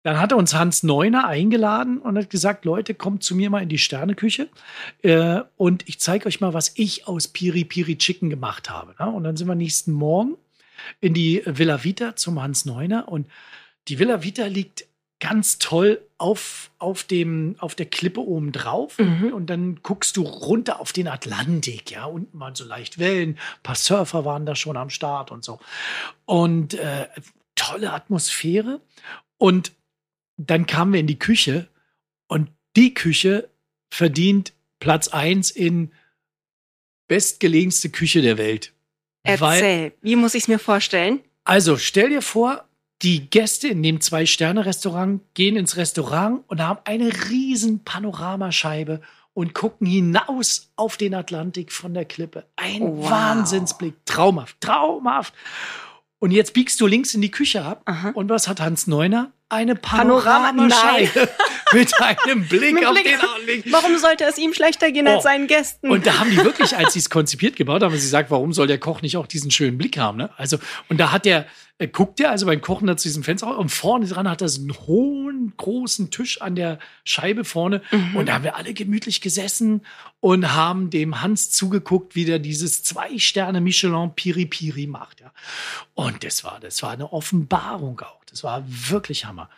Dann 0.04 0.20
hatte 0.20 0.36
uns 0.36 0.54
Hans 0.54 0.84
Neuner 0.84 1.26
eingeladen 1.28 1.98
und 1.98 2.16
hat 2.16 2.30
gesagt, 2.30 2.64
Leute, 2.66 2.94
kommt 2.94 3.24
zu 3.24 3.36
mir 3.36 3.50
mal 3.50 3.64
in 3.64 3.70
die 3.70 3.80
Sterneküche 3.80 4.50
äh, 5.02 5.42
und 5.58 5.88
ich 5.90 6.00
zeige 6.00 6.28
euch 6.28 6.42
mal, 6.42 6.54
was 6.54 6.74
ich 6.76 7.08
aus 7.08 7.28
Piri 7.28 7.64
Piri 7.64 7.98
Chicken 7.98 8.30
gemacht 8.30 8.70
habe. 8.70 8.94
Ne? 9.00 9.10
Und 9.10 9.24
dann 9.24 9.36
sind 9.36 9.48
wir 9.48 9.56
nächsten 9.56 9.92
Morgen 9.92 10.38
in 11.02 11.16
die 11.16 11.42
Villa 11.46 11.84
Vita 11.84 12.16
zum 12.16 12.40
Hans 12.40 12.66
Neuner 12.66 13.08
und 13.08 13.28
die 13.88 13.98
Villa 13.98 14.22
Vita 14.22 14.46
liegt 14.46 14.86
ganz 15.28 15.58
toll 15.58 16.02
auf, 16.18 16.72
auf, 16.78 17.04
dem, 17.04 17.56
auf 17.60 17.76
der 17.76 17.88
Klippe 17.88 18.22
oben 18.22 18.52
drauf 18.52 18.98
Mhm. 19.00 19.34
und 19.34 19.48
dann 19.50 19.80
guckst 19.82 20.18
du 20.18 20.22
runter 20.24 20.80
auf 20.80 20.94
den 20.94 21.08
Atlantik, 21.08 21.92
ja, 21.92 22.06
unten 22.06 22.40
waren 22.40 22.56
so 22.56 22.64
leicht 22.66 23.00
Wellen, 23.00 23.32
ein 23.32 23.64
paar 23.64 23.76
Surfer 23.76 24.24
waren 24.26 24.46
da 24.46 24.56
schon 24.56 24.78
am 24.78 24.90
Start 24.90 25.32
und 25.32 25.44
so. 25.44 25.60
Und 26.26 26.74
äh, 26.76 27.08
tolle 27.56 27.92
Atmosphäre 27.94 28.82
und 29.38 29.72
dann 30.38 30.66
kamen 30.68 30.94
wir 30.94 31.00
in 31.00 31.08
die 31.08 31.20
Küche 31.20 31.68
und 32.28 32.50
die 32.76 32.94
Küche 32.94 33.50
verdient 33.90 34.54
Platz 34.80 35.08
eins 35.08 35.52
in 35.52 35.92
bestgelegenste 37.08 37.90
Küche 37.90 38.22
der 38.22 38.38
Welt. 38.38 38.74
Weil, 39.24 39.40
Erzähl, 39.40 39.94
wie 40.02 40.16
muss 40.16 40.36
ich 40.36 40.44
es 40.44 40.48
mir 40.48 40.60
vorstellen? 40.60 41.22
also 41.48 41.78
stell 41.78 42.10
dir 42.10 42.22
vor, 42.24 42.65
die 43.02 43.30
Gäste 43.30 43.68
in 43.68 43.84
dem 43.84 44.00
Zwei-Sterne-Restaurant 44.02 45.22
gehen 45.34 45.58
ins 45.58 45.76
Restaurant 45.78 46.44
und 46.48 46.62
haben 46.62 46.80
eine 46.86 47.12
riesen 47.30 47.84
Panoramascheibe 47.84 49.02
und 49.34 49.54
gucken 49.54 49.86
hinaus 49.86 50.70
auf 50.78 50.96
den 50.98 51.14
Atlantik 51.14 51.72
von 51.72 51.94
der 51.94 52.06
Klippe. 52.06 52.46
Ein 52.56 52.82
Wow. 52.82 53.10
Wahnsinnsblick. 53.10 53.96
Traumhaft, 54.06 54.62
traumhaft. 54.62 55.34
Und 56.20 56.32
jetzt 56.32 56.54
biegst 56.54 56.80
du 56.80 56.88
links 56.88 57.14
in 57.14 57.22
die 57.22 57.32
Küche 57.32 57.64
ab. 57.64 57.82
Aha. 57.86 58.12
Und 58.14 58.30
was 58.30 58.48
hat 58.48 58.62
Hans 58.62 58.88
Neuner? 58.88 59.32
Eine 59.50 59.76
Panorama- 59.76 60.48
Panoramascheibe 60.54 61.30
mit 61.74 61.94
einem 62.02 62.48
Blick 62.48 62.74
Mit 62.74 62.86
auf 62.86 62.94
Blick- 62.94 63.06
den 63.06 63.20
Anblick. 63.20 63.66
Warum 63.72 63.98
sollte 64.00 64.24
es 64.24 64.38
ihm 64.40 64.54
schlechter 64.54 64.92
gehen 64.92 65.08
Oh. 65.08 65.12
als 65.16 65.24
seinen 65.24 65.46
Gästen? 65.48 65.92
Und 65.92 66.08
da 66.08 66.18
haben 66.18 66.32
die 66.32 66.38
wirklich, 66.38 66.76
als 66.76 66.94
sie 66.94 67.00
es 67.00 67.10
konzipiert 67.10 67.56
gebaut 67.58 67.84
haben, 67.84 67.92
haben 67.92 68.00
sie 68.00 68.06
gesagt, 68.08 68.32
warum 68.32 68.54
soll 68.54 68.66
der 68.68 68.80
Koch 68.80 69.02
nicht 69.02 69.18
auch 69.18 69.28
diesen 69.28 69.52
schönen 69.52 69.78
Blick 69.78 69.98
haben? 70.00 70.18
Ne? 70.18 70.30
Also, 70.38 70.58
und 70.90 70.98
da 70.98 71.12
hat 71.12 71.26
der, 71.26 71.46
äh, 71.78 71.88
guckt 71.88 72.20
der 72.20 72.32
also 72.32 72.46
beim 72.46 72.62
Kochen 72.62 72.88
da 72.88 72.96
zu 72.96 73.08
diesem 73.08 73.24
Fenster 73.24 73.48
raus 73.48 73.58
und 73.58 73.70
vorne 73.70 74.08
dran 74.08 74.30
hat 74.30 74.42
er 74.42 74.50
so 74.50 74.62
einen 74.62 74.74
hohen, 74.88 75.54
großen 75.58 76.10
Tisch 76.10 76.42
an 76.42 76.56
der 76.56 76.80
Scheibe 77.04 77.44
vorne. 77.44 77.82
Und 78.14 78.28
da 78.28 78.36
haben 78.36 78.44
wir 78.44 78.56
alle 78.56 78.74
gemütlich 78.74 79.22
gesessen 79.22 79.82
und 80.22 80.54
haben 80.54 80.90
dem 80.90 81.22
Hans 81.22 81.52
zugeguckt, 81.52 82.16
wie 82.16 82.26
der 82.26 82.40
dieses 82.40 82.84
Zwei-Sterne 82.84 83.62
Michelin 83.62 84.12
Piri 84.16 84.46
Piri 84.46 84.88
macht. 84.88 85.22
Ja. 85.22 85.32
Und 85.94 86.24
das 86.24 86.44
war, 86.44 86.60
das 86.60 86.82
war 86.82 86.92
eine 86.92 87.12
Offenbarung 87.12 88.00
auch. 88.02 88.24
Das 88.26 88.44
war 88.44 88.64
wirklich 88.68 89.26
Hammer. 89.26 89.50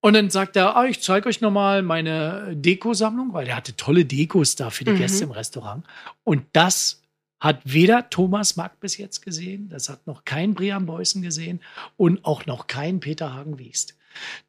Und 0.00 0.14
dann 0.14 0.30
sagt 0.30 0.56
er, 0.56 0.76
ah, 0.76 0.86
ich 0.86 1.02
zeige 1.02 1.28
euch 1.28 1.40
nochmal 1.40 1.82
meine 1.82 2.56
Dekosammlung, 2.56 3.32
weil 3.32 3.44
der 3.44 3.56
hatte 3.56 3.76
tolle 3.76 4.04
Dekos 4.04 4.56
da 4.56 4.70
für 4.70 4.84
die 4.84 4.92
Mhm. 4.92 4.98
Gäste 4.98 5.24
im 5.24 5.30
Restaurant. 5.30 5.84
Und 6.24 6.44
das 6.52 6.99
hat 7.40 7.60
weder 7.64 8.10
Thomas 8.10 8.56
Mack 8.56 8.78
bis 8.80 8.98
jetzt 8.98 9.22
gesehen, 9.22 9.68
das 9.70 9.88
hat 9.88 10.06
noch 10.06 10.24
kein 10.24 10.54
Brian 10.54 10.86
Beußen 10.86 11.22
gesehen 11.22 11.60
und 11.96 12.24
auch 12.24 12.46
noch 12.46 12.66
kein 12.66 13.00
Peter 13.00 13.34
Hagen-Wiest. 13.34 13.96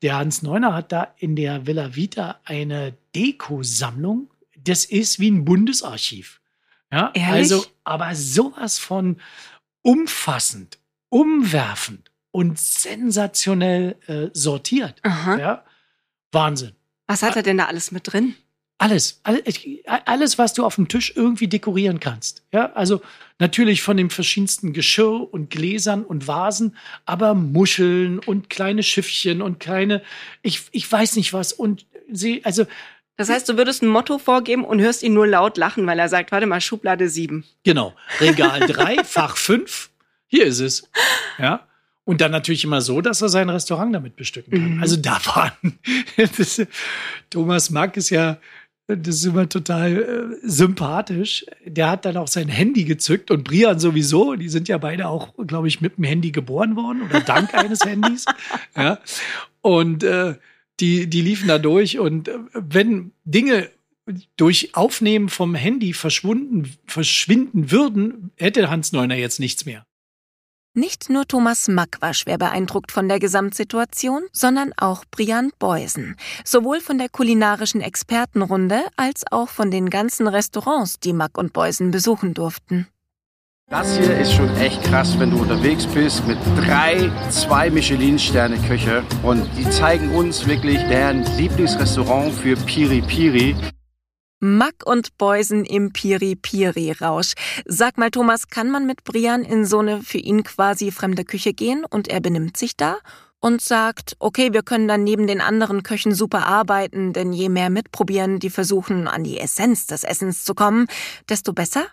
Der 0.02 0.18
Hans 0.18 0.42
Neuner 0.42 0.74
hat 0.74 0.92
da 0.92 1.14
in 1.18 1.36
der 1.36 1.66
Villa 1.66 1.96
Vita 1.96 2.40
eine 2.44 2.94
Dekosammlung. 3.16 4.30
Das 4.58 4.86
ist 4.86 5.20
wie 5.20 5.32
ein 5.32 5.46
Bundesarchiv. 5.46 6.42
Ja, 6.92 7.12
Ehrlich? 7.14 7.52
also, 7.54 7.66
aber 7.84 8.14
sowas 8.16 8.78
von 8.78 9.18
umfassend, 9.82 10.78
umwerfend 11.10 12.12
und 12.32 12.60
sensationell 12.60 13.96
äh, 14.08 14.30
sortiert. 14.34 15.00
Aha. 15.04 15.38
Ja, 15.38 15.66
Wahnsinn. 16.32 16.74
Was 17.08 17.24
hat 17.24 17.36
er 17.36 17.44
denn 17.44 17.58
da 17.58 17.66
alles 17.66 17.92
mit 17.92 18.12
drin? 18.12 18.36
Alles, 18.82 19.22
alles, 20.06 20.40
was 20.40 20.54
du 20.54 20.66
auf 20.66 20.74
dem 20.74 20.88
Tisch 20.88 21.14
irgendwie 21.16 21.48
dekorieren 21.48 22.00
kannst. 22.00 22.42
Ja, 22.52 22.74
also 22.74 23.02
natürlich 23.38 23.84
von 23.84 23.96
den 23.96 24.10
verschiedensten 24.10 24.74
Geschirr 24.74 25.32
und 25.32 25.52
Gläsern 25.52 26.04
und 26.04 26.26
Vasen, 26.26 26.76
aber 27.06 27.36
Muscheln 27.36 28.18
und 28.18 28.50
kleine 28.50 28.82
Schiffchen 28.82 29.44
und 29.44 29.60
kleine, 29.60 30.02
ich, 30.42 30.64
ich 30.72 30.92
weiß 30.92 31.16
nicht 31.18 31.32
was 31.32 31.54
und 31.54 31.86
sie, 32.12 32.44
also 32.44 32.66
Das 33.18 33.30
heißt, 33.30 33.48
du 33.50 33.56
würdest 33.56 33.84
ein 33.84 33.88
Motto 33.88 34.18
vorgeben 34.18 34.66
und 34.66 34.82
hörst 34.82 35.04
ihn 35.04 35.14
nur 35.14 35.28
laut 35.28 35.58
lachen, 35.58 35.86
weil 35.86 36.00
er 36.00 36.10
sagt, 36.10 36.32
warte 36.32 36.48
mal, 36.48 36.60
Schublade 36.60 37.08
7. 37.08 37.44
Genau. 37.64 37.94
Regal 38.20 38.60
3, 38.68 39.04
Fach 39.04 39.38
5. 39.38 39.92
Hier 40.26 40.46
ist 40.46 40.60
es. 40.60 40.90
Ja. 41.38 41.68
Und 42.04 42.20
dann 42.20 42.32
natürlich 42.32 42.64
immer 42.64 42.82
so, 42.82 43.00
dass 43.00 43.22
er 43.22 43.30
sein 43.30 43.48
Restaurant 43.48 43.94
damit 43.94 44.16
bestücken 44.16 44.54
kann. 44.54 44.76
Mhm. 44.78 44.82
Also 44.82 44.96
da 44.98 45.20
waren. 45.26 45.78
Thomas 47.30 47.70
Mack 47.70 47.96
ist 47.96 48.10
ja. 48.10 48.38
Das 48.88 49.16
ist 49.16 49.26
immer 49.26 49.48
total 49.48 49.98
äh, 49.98 50.48
sympathisch. 50.48 51.46
Der 51.66 51.90
hat 51.90 52.06
dann 52.06 52.18
auch 52.18 52.28
sein 52.28 52.50
Handy 52.50 52.84
gezückt 52.84 53.32
und 53.32 53.44
Brian 53.44 53.80
sowieso. 53.80 54.36
Die 54.36 54.50
sind 54.50 54.68
ja 54.68 54.78
beide 54.78 55.08
auch, 55.08 55.34
glaube 55.48 55.68
ich, 55.68 55.82
mit 55.82 55.98
dem 55.98 56.04
Handy 56.04 56.32
geboren 56.32 56.76
worden 56.76 57.04
oder 57.04 57.22
dank 57.22 57.54
eines 57.58 57.86
Handys. 57.86 58.26
Ja. 58.76 59.00
Und 59.62 60.04
äh, 60.04 60.36
die, 60.80 61.08
die 61.08 61.22
liefen 61.22 61.48
da 61.48 61.58
durch. 61.58 62.00
Und 62.00 62.28
äh, 62.28 62.38
wenn 62.54 63.12
Dinge 63.24 63.70
durch 64.36 64.76
Aufnehmen 64.76 65.30
vom 65.30 65.56
Handy 65.56 65.94
verschwunden, 65.94 66.74
verschwinden 66.86 67.72
würden, 67.72 68.32
hätte 68.36 68.70
Hans 68.70 68.92
Neuner 68.92 69.16
jetzt 69.16 69.40
nichts 69.40 69.66
mehr. 69.66 69.86
Nicht 70.74 71.10
nur 71.10 71.28
Thomas 71.28 71.68
Mack 71.68 71.98
war 72.00 72.14
schwer 72.14 72.38
beeindruckt 72.38 72.94
von 72.94 73.10
der 73.10 73.20
Gesamtsituation, 73.20 74.24
sondern 74.32 74.72
auch 74.78 75.04
Brian 75.12 75.52
Beusen. 75.60 76.16
Sowohl 76.46 76.80
von 76.80 76.98
der 76.98 77.10
kulinarischen 77.10 77.82
Expertenrunde 77.82 78.84
als 78.96 79.26
auch 79.30 79.50
von 79.50 79.70
den 79.70 79.90
ganzen 79.90 80.28
Restaurants, 80.28 80.98
die 81.02 81.12
Mack 81.12 81.38
und 81.38 81.52
Beusen 81.52 81.92
besuchen 81.92 82.34
durften. 82.34 82.88
Das 83.70 83.98
hier 83.98 84.18
ist 84.18 84.32
schon 84.32 84.50
echt 84.58 84.82
krass, 84.84 85.20
wenn 85.20 85.32
du 85.32 85.42
unterwegs 85.42 85.86
bist 85.86 86.26
mit 86.26 86.38
drei, 86.56 87.12
zwei 87.30 87.70
Michelin-Sterne-Köche 87.70 89.04
und 89.24 89.50
die 89.58 89.70
zeigen 89.70 90.16
uns 90.16 90.48
wirklich 90.48 90.78
deren 90.88 91.26
Lieblingsrestaurant 91.36 92.34
für 92.34 92.56
Piri 92.56 93.02
Piri. 93.02 93.58
Mack 94.44 94.84
und 94.86 95.18
Beusen 95.20 95.66
im 95.66 95.94
Piri-Piri-Rausch. 95.94 97.34
Sag 97.66 98.00
mal, 98.00 98.10
Thomas, 98.10 98.48
kann 98.48 98.72
man 98.72 98.88
mit 98.88 99.04
Brian 99.04 99.44
in 99.44 99.66
so 99.66 99.80
eine 99.80 100.02
für 100.02 100.18
ihn 100.18 100.44
quasi 100.44 100.90
fremde 100.90 101.24
Küche 101.24 101.54
gehen 101.54 101.86
und 101.88 102.08
er 102.08 102.22
benimmt 102.22 102.58
sich 102.58 102.76
da 102.76 102.98
und 103.40 103.62
sagt, 103.62 104.16
okay, 104.18 104.52
wir 104.52 104.64
können 104.64 104.88
dann 104.88 105.04
neben 105.04 105.28
den 105.28 105.42
anderen 105.42 105.84
Köchen 105.84 106.16
super 106.16 106.48
arbeiten, 106.48 107.14
denn 107.14 107.34
je 107.34 107.50
mehr 107.50 107.70
mitprobieren, 107.70 108.40
die 108.40 108.50
versuchen, 108.50 109.08
an 109.08 109.24
die 109.24 109.40
Essenz 109.40 109.86
des 109.86 110.04
Essens 110.04 110.44
zu 110.44 110.56
kommen, 110.56 110.88
desto 111.30 111.54
besser? 111.54 111.86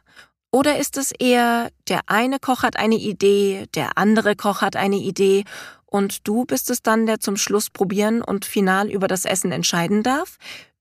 Oder 0.51 0.79
ist 0.79 0.97
es 0.97 1.13
eher, 1.13 1.69
der 1.89 2.01
eine 2.07 2.39
Koch 2.39 2.63
hat 2.63 2.79
eine 2.79 2.97
Idee, 2.97 3.67
der 3.75 3.99
andere 3.99 4.37
Koch 4.37 4.63
hat 4.63 4.75
eine 4.75 4.97
Idee 4.97 5.45
und 5.85 6.27
du 6.27 6.47
bist 6.47 6.71
es 6.71 6.83
dann, 6.83 7.05
der 7.05 7.21
zum 7.21 7.37
Schluss 7.37 7.69
probieren 7.69 8.23
und 8.23 8.47
final 8.47 8.91
über 8.91 9.07
das 9.07 9.27
Essen 9.27 9.53
entscheiden 9.53 10.03
darf? 10.03 10.39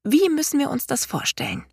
Wie 0.10 0.30
müssen 0.30 0.58
wir 0.58 0.70
uns 0.70 0.88
das 0.88 1.06
vorstellen? 1.06 1.66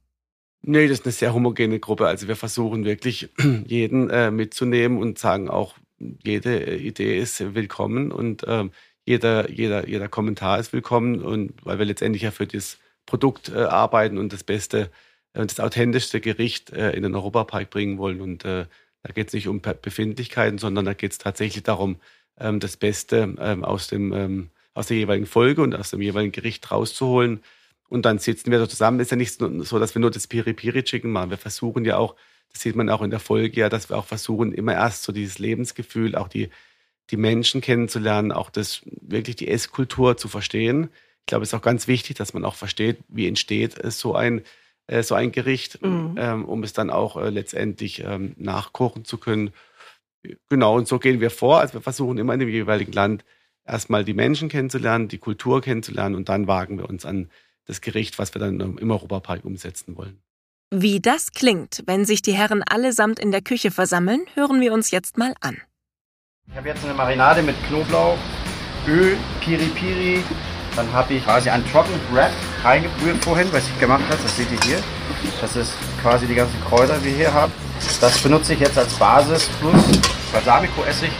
Nee, 0.62 0.88
das 0.88 0.98
ist 0.98 1.06
eine 1.06 1.12
sehr 1.12 1.34
homogene 1.34 1.78
Gruppe. 1.78 2.08
Also 2.08 2.26
wir 2.26 2.34
versuchen 2.34 2.84
wirklich 2.84 3.30
jeden 3.66 4.10
äh, 4.10 4.32
mitzunehmen 4.32 4.98
und 4.98 5.20
sagen 5.20 5.48
auch, 5.48 5.76
jede 6.24 6.66
äh, 6.66 6.76
Idee 6.76 7.16
ist 7.16 7.54
willkommen 7.54 8.10
und 8.10 8.44
ähm, 8.48 8.72
jeder, 9.06 9.48
jeder, 9.50 9.86
jeder 9.86 10.08
Kommentar 10.08 10.58
ist 10.58 10.72
willkommen 10.72 11.22
und 11.22 11.52
weil 11.62 11.78
wir 11.78 11.84
letztendlich 11.86 12.22
ja 12.22 12.32
für 12.32 12.48
das 12.48 12.78
Produkt 13.06 13.50
äh, 13.50 13.58
arbeiten 13.58 14.18
und 14.18 14.32
das 14.32 14.42
beste 14.42 14.90
und 15.34 15.52
das 15.52 15.60
authentischste 15.60 16.20
Gericht 16.20 16.70
äh, 16.70 16.90
in 16.90 17.04
den 17.04 17.14
Europapark 17.14 17.70
bringen 17.70 17.98
wollen. 17.98 18.20
Und 18.20 18.44
äh, 18.44 18.66
da 19.04 19.12
geht 19.12 19.28
es 19.28 19.32
nicht 19.32 19.46
um 19.46 19.60
Befindlichkeiten, 19.60 20.58
sondern 20.58 20.84
da 20.86 20.94
geht 20.94 21.12
es 21.12 21.18
tatsächlich 21.18 21.62
darum, 21.62 22.00
ähm, 22.40 22.58
das 22.58 22.76
Beste 22.76 23.36
ähm, 23.38 23.64
aus, 23.64 23.86
dem, 23.86 24.12
ähm, 24.12 24.50
aus 24.72 24.88
der 24.88 24.96
jeweiligen 24.96 25.26
Folge 25.26 25.62
und 25.62 25.74
aus 25.76 25.90
dem 25.90 26.02
jeweiligen 26.02 26.32
Gericht 26.32 26.72
rauszuholen. 26.72 27.40
Und 27.88 28.04
dann 28.04 28.18
sitzen 28.18 28.50
wir 28.50 28.58
so 28.58 28.66
zusammen. 28.66 29.00
Ist 29.00 29.10
ja 29.10 29.16
nicht 29.16 29.38
so, 29.38 29.62
so, 29.62 29.78
dass 29.78 29.94
wir 29.94 30.00
nur 30.00 30.10
das 30.10 30.26
Piri-Piri-Chicken 30.26 31.10
machen. 31.10 31.30
Wir 31.30 31.38
versuchen 31.38 31.84
ja 31.84 31.96
auch, 31.96 32.16
das 32.52 32.62
sieht 32.62 32.76
man 32.76 32.88
auch 32.88 33.02
in 33.02 33.10
der 33.10 33.20
Folge 33.20 33.60
ja, 33.60 33.68
dass 33.68 33.88
wir 33.90 33.96
auch 33.96 34.06
versuchen, 34.06 34.52
immer 34.52 34.74
erst 34.74 35.02
so 35.02 35.12
dieses 35.12 35.38
Lebensgefühl, 35.38 36.14
auch 36.14 36.28
die, 36.28 36.50
die 37.10 37.16
Menschen 37.16 37.60
kennenzulernen, 37.60 38.32
auch 38.32 38.50
das 38.50 38.82
wirklich 39.00 39.36
die 39.36 39.48
Esskultur 39.48 40.16
zu 40.16 40.28
verstehen. 40.28 40.90
Ich 41.20 41.26
glaube, 41.26 41.42
es 41.42 41.50
ist 41.50 41.54
auch 41.54 41.62
ganz 41.62 41.86
wichtig, 41.88 42.16
dass 42.16 42.34
man 42.34 42.44
auch 42.44 42.54
versteht, 42.54 42.98
wie 43.08 43.26
entsteht 43.26 43.82
äh, 43.82 43.90
so 43.90 44.14
ein, 44.14 44.42
äh, 44.86 45.02
so 45.02 45.14
ein 45.14 45.32
Gericht, 45.32 45.82
Mhm. 45.82 46.14
ähm, 46.18 46.44
um 46.44 46.62
es 46.62 46.72
dann 46.72 46.90
auch 46.90 47.16
äh, 47.16 47.30
letztendlich 47.30 48.02
ähm, 48.04 48.34
nachkochen 48.36 49.04
zu 49.04 49.18
können. 49.18 49.50
Genau, 50.48 50.76
und 50.76 50.88
so 50.88 50.98
gehen 50.98 51.20
wir 51.20 51.30
vor. 51.30 51.60
Also 51.60 51.74
wir 51.74 51.80
versuchen 51.82 52.18
immer 52.18 52.34
in 52.34 52.40
dem 52.40 52.48
jeweiligen 52.48 52.92
Land 52.92 53.24
erstmal 53.66 54.04
die 54.04 54.14
Menschen 54.14 54.48
kennenzulernen, 54.48 55.08
die 55.08 55.18
Kultur 55.18 55.60
kennenzulernen 55.60 56.14
und 56.14 56.28
dann 56.28 56.46
wagen 56.46 56.78
wir 56.78 56.88
uns 56.88 57.04
an 57.04 57.30
das 57.66 57.80
Gericht, 57.80 58.18
was 58.18 58.34
wir 58.34 58.40
dann 58.40 58.60
im 58.60 58.90
Europapark 58.90 59.44
umsetzen 59.44 59.96
wollen. 59.96 60.18
Wie 60.70 61.00
das 61.00 61.32
klingt, 61.32 61.82
wenn 61.86 62.04
sich 62.04 62.20
die 62.22 62.32
Herren 62.32 62.62
allesamt 62.62 63.18
in 63.18 63.30
der 63.30 63.42
Küche 63.42 63.70
versammeln, 63.70 64.22
hören 64.34 64.60
wir 64.60 64.72
uns 64.72 64.90
jetzt 64.90 65.18
mal 65.18 65.34
an. 65.40 65.56
Ich 66.48 66.56
habe 66.56 66.68
jetzt 66.68 66.84
eine 66.84 66.94
Marinade 66.94 67.42
mit 67.42 67.54
Knoblauch, 67.68 68.18
Öl, 68.86 69.16
Piri 69.40 69.66
Piri. 69.74 70.22
Dann 70.76 70.92
habe 70.92 71.14
ich 71.14 71.24
quasi 71.24 71.48
einen 71.48 71.64
Trockenwrap 71.70 72.32
reingebrüht 72.64 73.22
vorhin, 73.24 73.46
was 73.52 73.68
ich 73.68 73.78
gemacht 73.78 74.02
habe. 74.10 74.20
Das 74.22 74.36
seht 74.36 74.50
ihr 74.50 74.60
hier. 74.62 74.82
Das 75.40 75.54
ist 75.54 75.72
quasi 76.02 76.26
die 76.26 76.34
ganzen 76.34 76.60
Kräuter, 76.64 76.98
die 76.98 77.04
wir 77.04 77.12
hier 77.12 77.32
haben. 77.32 77.52
Das 78.00 78.20
benutze 78.20 78.54
ich 78.54 78.60
jetzt 78.60 78.76
als 78.76 78.92
Basis 78.94 79.48
plus 79.60 80.00
Balsamico-Essig 80.32 81.12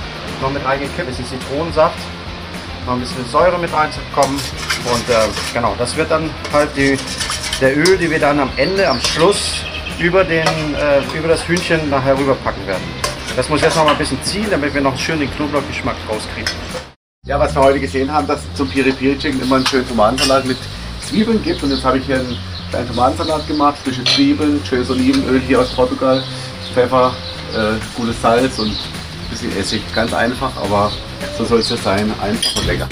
noch 0.42 0.52
mit 0.52 0.64
reingekippt. 0.64 0.98
Ein 0.98 1.06
bisschen 1.06 1.26
Zitronensaft, 1.26 1.98
noch 2.86 2.94
ein 2.94 3.00
bisschen 3.00 3.24
Säure 3.26 3.58
mit 3.58 3.72
reinzukommen. 3.72 4.36
Und 4.36 5.08
äh, 5.08 5.28
genau, 5.52 5.74
das 5.78 5.96
wird 5.96 6.10
dann 6.10 6.30
halt 6.52 6.70
die, 6.76 6.98
der 7.60 7.76
Öl, 7.76 7.96
die 7.96 8.10
wir 8.10 8.18
dann 8.18 8.40
am 8.40 8.50
Ende, 8.56 8.88
am 8.88 9.00
Schluss 9.00 9.64
über, 9.98 10.24
den, 10.24 10.46
äh, 10.74 11.18
über 11.18 11.28
das 11.28 11.46
Hühnchen 11.46 11.88
nachher 11.90 12.18
rüberpacken 12.18 12.66
werden. 12.66 12.82
Das 13.36 13.48
muss 13.48 13.62
jetzt 13.62 13.76
noch 13.76 13.84
mal 13.84 13.92
ein 13.92 13.98
bisschen 13.98 14.22
ziehen, 14.22 14.46
damit 14.50 14.74
wir 14.74 14.80
noch 14.80 14.96
schön 14.98 15.18
den 15.18 15.30
Knoblauchgeschmack 15.34 15.96
rauskriegen. 16.08 16.52
Ja, 17.26 17.40
was 17.40 17.54
wir 17.54 17.62
heute 17.62 17.80
gesehen 17.80 18.12
haben, 18.12 18.26
dass 18.26 18.40
zum 18.54 18.68
Piri 18.68 18.92
Piri 18.92 19.18
Chicken 19.18 19.40
immer 19.40 19.56
einen 19.56 19.66
schönen 19.66 19.88
Tomatensalat 19.88 20.44
mit 20.44 20.58
Zwiebeln 21.00 21.42
gibt. 21.42 21.62
Und 21.62 21.70
jetzt 21.70 21.84
habe 21.84 21.98
ich 21.98 22.06
hier 22.06 22.16
einen 22.16 22.38
kleinen 22.70 22.88
Tomatensalat 22.88 23.46
gemacht, 23.48 23.76
frische 23.82 24.04
Zwiebeln, 24.04 24.60
schönes 24.64 24.90
Olivenöl 24.90 25.40
hier 25.40 25.60
aus 25.60 25.72
Portugal, 25.72 26.22
Pfeffer, 26.74 27.14
äh, 27.54 27.78
gutes 27.96 28.20
Salz 28.20 28.58
und 28.58 28.76
bisschen 29.34 29.56
Essig. 29.56 29.82
Ganz 29.94 30.12
einfach, 30.12 30.56
aber 30.56 30.92
so 31.36 31.44
soll 31.44 31.60
es 31.60 31.70
ja 31.70 31.76
sein, 31.76 32.12
einfach 32.20 32.56
und 32.56 32.66
lecker. 32.66 32.88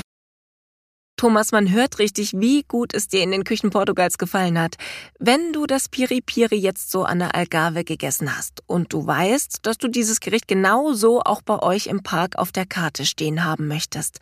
Thomas, 1.16 1.52
man 1.52 1.70
hört 1.70 2.00
richtig, 2.00 2.32
wie 2.34 2.64
gut 2.64 2.94
es 2.94 3.06
dir 3.06 3.22
in 3.22 3.30
den 3.30 3.44
Küchen 3.44 3.70
Portugals 3.70 4.18
gefallen 4.18 4.58
hat. 4.58 4.74
Wenn 5.20 5.52
du 5.52 5.66
das 5.66 5.88
Piri 5.88 6.20
Piri 6.20 6.56
jetzt 6.56 6.90
so 6.90 7.04
an 7.04 7.20
der 7.20 7.36
Algarve 7.36 7.84
gegessen 7.84 8.36
hast 8.36 8.62
und 8.66 8.92
du 8.92 9.06
weißt, 9.06 9.60
dass 9.62 9.78
du 9.78 9.86
dieses 9.86 10.18
Gericht 10.18 10.48
genauso 10.48 11.20
auch 11.20 11.42
bei 11.42 11.60
euch 11.60 11.86
im 11.86 12.02
Park 12.02 12.36
auf 12.36 12.50
der 12.50 12.66
Karte 12.66 13.06
stehen 13.06 13.44
haben 13.44 13.68
möchtest, 13.68 14.18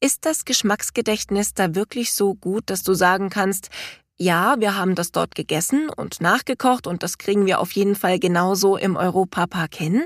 ist 0.00 0.24
das 0.24 0.46
Geschmacksgedächtnis 0.46 1.52
da 1.52 1.74
wirklich 1.74 2.14
so 2.14 2.32
gut, 2.32 2.70
dass 2.70 2.82
du 2.82 2.94
sagen 2.94 3.28
kannst, 3.28 3.68
ja, 4.16 4.56
wir 4.58 4.76
haben 4.76 4.94
das 4.94 5.12
dort 5.12 5.34
gegessen 5.34 5.90
und 5.94 6.22
nachgekocht 6.22 6.86
und 6.86 7.02
das 7.02 7.18
kriegen 7.18 7.44
wir 7.44 7.60
auf 7.60 7.72
jeden 7.72 7.96
Fall 7.96 8.18
genauso 8.18 8.78
im 8.78 8.96
Europapark 8.96 9.74
hin? 9.74 10.04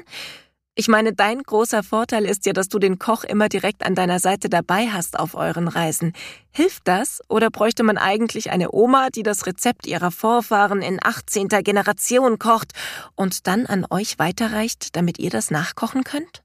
Ich 0.76 0.88
meine, 0.88 1.12
dein 1.12 1.40
großer 1.40 1.84
Vorteil 1.84 2.24
ist 2.24 2.46
ja, 2.46 2.52
dass 2.52 2.68
du 2.68 2.80
den 2.80 2.98
Koch 2.98 3.22
immer 3.22 3.48
direkt 3.48 3.86
an 3.86 3.94
deiner 3.94 4.18
Seite 4.18 4.48
dabei 4.48 4.88
hast 4.88 5.16
auf 5.16 5.36
euren 5.36 5.68
Reisen. 5.68 6.12
Hilft 6.50 6.88
das 6.88 7.22
oder 7.28 7.48
bräuchte 7.50 7.84
man 7.84 7.96
eigentlich 7.96 8.50
eine 8.50 8.72
Oma, 8.72 9.10
die 9.14 9.22
das 9.22 9.46
Rezept 9.46 9.86
ihrer 9.86 10.10
Vorfahren 10.10 10.82
in 10.82 10.98
18. 11.00 11.46
Generation 11.62 12.40
kocht 12.40 12.72
und 13.14 13.46
dann 13.46 13.66
an 13.66 13.86
euch 13.88 14.18
weiterreicht, 14.18 14.96
damit 14.96 15.20
ihr 15.20 15.30
das 15.30 15.52
nachkochen 15.52 16.02
könnt? 16.02 16.42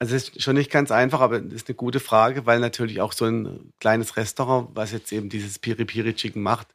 Also 0.00 0.16
es 0.16 0.30
ist 0.30 0.42
schon 0.42 0.56
nicht 0.56 0.70
ganz 0.72 0.90
einfach, 0.90 1.20
aber 1.20 1.40
das 1.40 1.52
ist 1.52 1.68
eine 1.68 1.76
gute 1.76 2.00
Frage, 2.00 2.46
weil 2.46 2.58
natürlich 2.58 3.00
auch 3.00 3.12
so 3.12 3.26
ein 3.26 3.72
kleines 3.78 4.16
Restaurant, 4.16 4.70
was 4.74 4.90
jetzt 4.90 5.12
eben 5.12 5.28
dieses 5.28 5.60
Piri 5.60 5.84
Piri 5.84 6.14
Chicken 6.14 6.42
macht, 6.42 6.66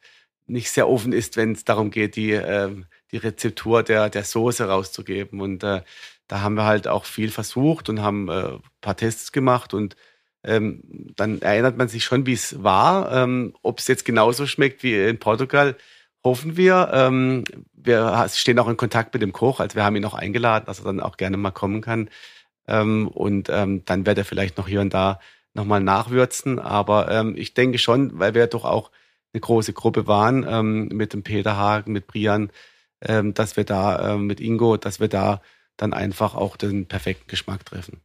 nicht 0.47 0.71
sehr 0.71 0.89
offen 0.89 1.13
ist, 1.13 1.37
wenn 1.37 1.53
es 1.53 1.65
darum 1.65 1.91
geht, 1.91 2.15
die, 2.15 2.31
äh, 2.31 2.69
die 3.11 3.17
Rezeptur 3.17 3.83
der, 3.83 4.09
der 4.09 4.23
Soße 4.23 4.67
rauszugeben. 4.67 5.41
Und 5.41 5.63
äh, 5.63 5.81
da 6.27 6.41
haben 6.41 6.55
wir 6.55 6.65
halt 6.65 6.87
auch 6.87 7.05
viel 7.05 7.29
versucht 7.31 7.89
und 7.89 8.01
haben 8.01 8.29
äh, 8.29 8.57
paar 8.81 8.97
Tests 8.97 9.31
gemacht 9.31 9.73
und 9.73 9.95
ähm, 10.43 10.81
dann 11.15 11.41
erinnert 11.41 11.77
man 11.77 11.87
sich 11.87 12.03
schon, 12.03 12.25
wie 12.25 12.33
es 12.33 12.63
war. 12.63 13.11
Ähm, 13.13 13.53
Ob 13.61 13.79
es 13.79 13.87
jetzt 13.87 14.05
genauso 14.05 14.45
schmeckt 14.45 14.83
wie 14.83 14.95
in 14.95 15.19
Portugal, 15.19 15.77
hoffen 16.23 16.57
wir. 16.57 16.89
Ähm, 16.93 17.43
wir 17.73 18.27
stehen 18.33 18.59
auch 18.59 18.67
in 18.67 18.77
Kontakt 18.77 19.13
mit 19.13 19.21
dem 19.21 19.33
Koch, 19.33 19.59
also 19.59 19.75
wir 19.75 19.83
haben 19.83 19.95
ihn 19.95 20.05
auch 20.05 20.13
eingeladen, 20.13 20.65
dass 20.65 20.79
er 20.79 20.85
dann 20.85 20.99
auch 20.99 21.17
gerne 21.17 21.37
mal 21.37 21.51
kommen 21.51 21.81
kann. 21.81 22.09
Ähm, 22.67 23.07
und 23.07 23.49
ähm, 23.49 23.83
dann 23.85 24.05
wird 24.05 24.17
er 24.17 24.25
vielleicht 24.25 24.57
noch 24.57 24.67
hier 24.67 24.81
und 24.81 24.93
da 24.93 25.19
nochmal 25.53 25.81
nachwürzen. 25.81 26.59
Aber 26.59 27.09
ähm, 27.11 27.35
ich 27.37 27.53
denke 27.53 27.77
schon, 27.77 28.19
weil 28.19 28.33
wir 28.33 28.47
doch 28.47 28.65
auch 28.65 28.91
eine 29.33 29.41
große 29.41 29.73
Gruppe 29.73 30.07
waren 30.07 30.45
ähm, 30.47 30.87
mit 30.89 31.13
dem 31.13 31.23
Peter 31.23 31.57
Hagen, 31.57 31.91
mit 31.91 32.07
Brian, 32.07 32.51
ähm, 33.01 33.33
dass 33.33 33.57
wir 33.57 33.63
da 33.63 34.13
ähm, 34.13 34.27
mit 34.27 34.39
Ingo, 34.39 34.77
dass 34.77 34.99
wir 34.99 35.07
da 35.07 35.41
dann 35.75 35.93
einfach 35.93 36.35
auch 36.35 36.55
den 36.55 36.87
perfekten 36.87 37.27
Geschmack 37.27 37.65
treffen. 37.65 38.01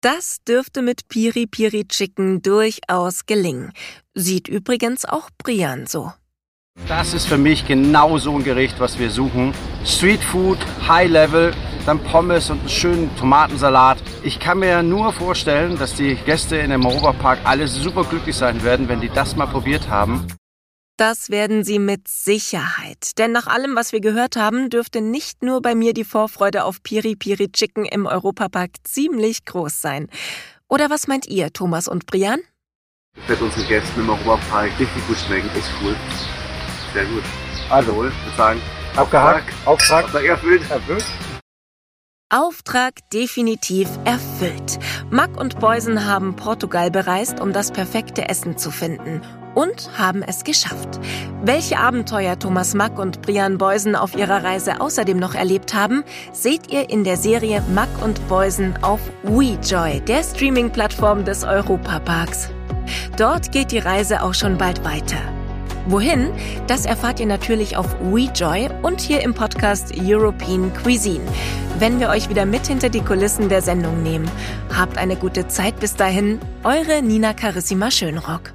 Das 0.00 0.44
dürfte 0.44 0.82
mit 0.82 1.08
Piri 1.08 1.46
Piri 1.46 1.88
Chicken 1.88 2.42
durchaus 2.42 3.26
gelingen. 3.26 3.72
Sieht 4.14 4.48
übrigens 4.48 5.04
auch 5.04 5.30
Brian 5.38 5.86
so. 5.86 6.12
Das 6.88 7.14
ist 7.14 7.26
für 7.26 7.38
mich 7.38 7.66
genau 7.66 8.18
so 8.18 8.36
ein 8.36 8.44
Gericht, 8.44 8.80
was 8.80 8.98
wir 8.98 9.10
suchen. 9.10 9.54
Street 9.84 10.22
Food, 10.22 10.58
High 10.86 11.08
Level, 11.08 11.54
dann 11.86 12.00
Pommes 12.00 12.50
und 12.50 12.60
einen 12.60 12.68
schönen 12.68 13.16
Tomatensalat. 13.16 13.98
Ich 14.22 14.38
kann 14.40 14.58
mir 14.58 14.82
nur 14.82 15.12
vorstellen, 15.12 15.78
dass 15.78 15.94
die 15.94 16.16
Gäste 16.16 16.56
in 16.56 16.70
dem 16.70 16.84
Europapark 16.84 17.38
alle 17.44 17.66
super 17.66 18.04
glücklich 18.04 18.36
sein 18.36 18.62
werden, 18.62 18.88
wenn 18.88 19.00
die 19.00 19.08
das 19.08 19.36
mal 19.36 19.46
probiert 19.46 19.88
haben. 19.88 20.26
Das 20.96 21.28
werden 21.28 21.64
sie 21.64 21.80
mit 21.80 22.06
Sicherheit. 22.06 23.18
Denn 23.18 23.32
nach 23.32 23.48
allem, 23.48 23.74
was 23.74 23.90
wir 23.90 24.00
gehört 24.00 24.36
haben, 24.36 24.70
dürfte 24.70 25.00
nicht 25.00 25.42
nur 25.42 25.60
bei 25.60 25.74
mir 25.74 25.92
die 25.92 26.04
Vorfreude 26.04 26.62
auf 26.62 26.84
Piri 26.84 27.16
Piri 27.16 27.50
Chicken 27.50 27.84
im 27.84 28.06
Europapark 28.06 28.70
ziemlich 28.84 29.44
groß 29.44 29.82
sein. 29.82 30.08
Oder 30.68 30.90
was 30.90 31.08
meint 31.08 31.26
ihr, 31.26 31.52
Thomas 31.52 31.88
und 31.88 32.06
Brian? 32.06 32.40
Wird 33.26 33.42
unseren 33.42 33.66
Gästen 33.66 34.00
im 34.00 34.10
Europapark 34.10 34.70
richtig 34.78 35.06
gut 35.08 35.18
schmecken. 35.18 35.50
Ist 35.58 35.70
cool. 35.82 35.96
Sehr 36.92 37.06
gut. 37.06 37.24
Also, 37.70 37.90
ich 37.90 37.96
würde 37.98 38.36
sagen, 38.36 38.62
Abgehakt, 38.94 39.52
Auftrag, 39.64 40.04
Auftrag 40.04 40.24
erfüllt. 40.24 40.70
erfüllt. 40.70 41.04
Auftrag 42.34 42.94
definitiv 43.12 43.88
erfüllt. 44.04 44.80
Mack 45.08 45.40
und 45.40 45.60
Beusen 45.60 46.04
haben 46.04 46.34
Portugal 46.34 46.90
bereist, 46.90 47.38
um 47.38 47.52
das 47.52 47.70
perfekte 47.70 48.28
Essen 48.28 48.58
zu 48.58 48.72
finden 48.72 49.22
und 49.54 49.88
haben 49.96 50.24
es 50.24 50.42
geschafft. 50.42 50.98
Welche 51.44 51.78
Abenteuer 51.78 52.36
Thomas 52.36 52.74
Mack 52.74 52.98
und 52.98 53.22
Brian 53.22 53.56
Beusen 53.56 53.94
auf 53.94 54.16
ihrer 54.16 54.42
Reise 54.42 54.80
außerdem 54.80 55.16
noch 55.16 55.36
erlebt 55.36 55.74
haben, 55.74 56.02
seht 56.32 56.72
ihr 56.72 56.90
in 56.90 57.04
der 57.04 57.18
Serie 57.18 57.62
Mack 57.72 58.02
und 58.02 58.26
Beusen 58.26 58.74
auf 58.82 58.98
WeJoy, 59.22 60.00
der 60.00 60.24
Streaming-Plattform 60.24 61.24
des 61.24 61.44
Europaparks. 61.44 62.50
Dort 63.16 63.52
geht 63.52 63.70
die 63.70 63.78
Reise 63.78 64.24
auch 64.24 64.34
schon 64.34 64.58
bald 64.58 64.84
weiter. 64.84 65.18
Wohin? 65.86 66.30
Das 66.66 66.86
erfahrt 66.86 67.20
ihr 67.20 67.26
natürlich 67.26 67.76
auf 67.76 67.86
WeJoy 68.00 68.70
und 68.82 69.00
hier 69.00 69.20
im 69.20 69.34
Podcast 69.34 69.92
European 70.00 70.72
Cuisine, 70.82 71.24
wenn 71.78 72.00
wir 72.00 72.08
euch 72.08 72.30
wieder 72.30 72.46
mit 72.46 72.66
hinter 72.66 72.88
die 72.88 73.02
Kulissen 73.02 73.50
der 73.50 73.60
Sendung 73.60 74.02
nehmen. 74.02 74.30
Habt 74.74 74.96
eine 74.96 75.16
gute 75.16 75.46
Zeit 75.48 75.78
bis 75.80 75.94
dahin. 75.94 76.40
Eure 76.62 77.02
Nina 77.02 77.34
Carissima 77.34 77.90
Schönrock. 77.90 78.52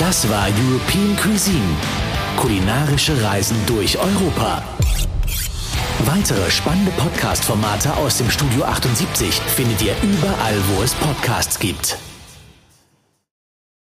Das 0.00 0.28
war 0.28 0.48
European 0.48 1.16
Cuisine. 1.22 1.76
Kulinarische 2.36 3.22
Reisen 3.22 3.56
durch 3.66 3.96
Europa. 3.98 4.62
Weitere 6.04 6.50
spannende 6.50 6.90
Podcast-Formate 6.92 7.96
aus 7.96 8.18
dem 8.18 8.30
Studio 8.30 8.64
78 8.64 9.34
findet 9.34 9.80
ihr 9.82 9.94
überall, 10.02 10.56
wo 10.74 10.82
es 10.82 10.92
Podcasts 10.94 11.58
gibt. 11.58 11.98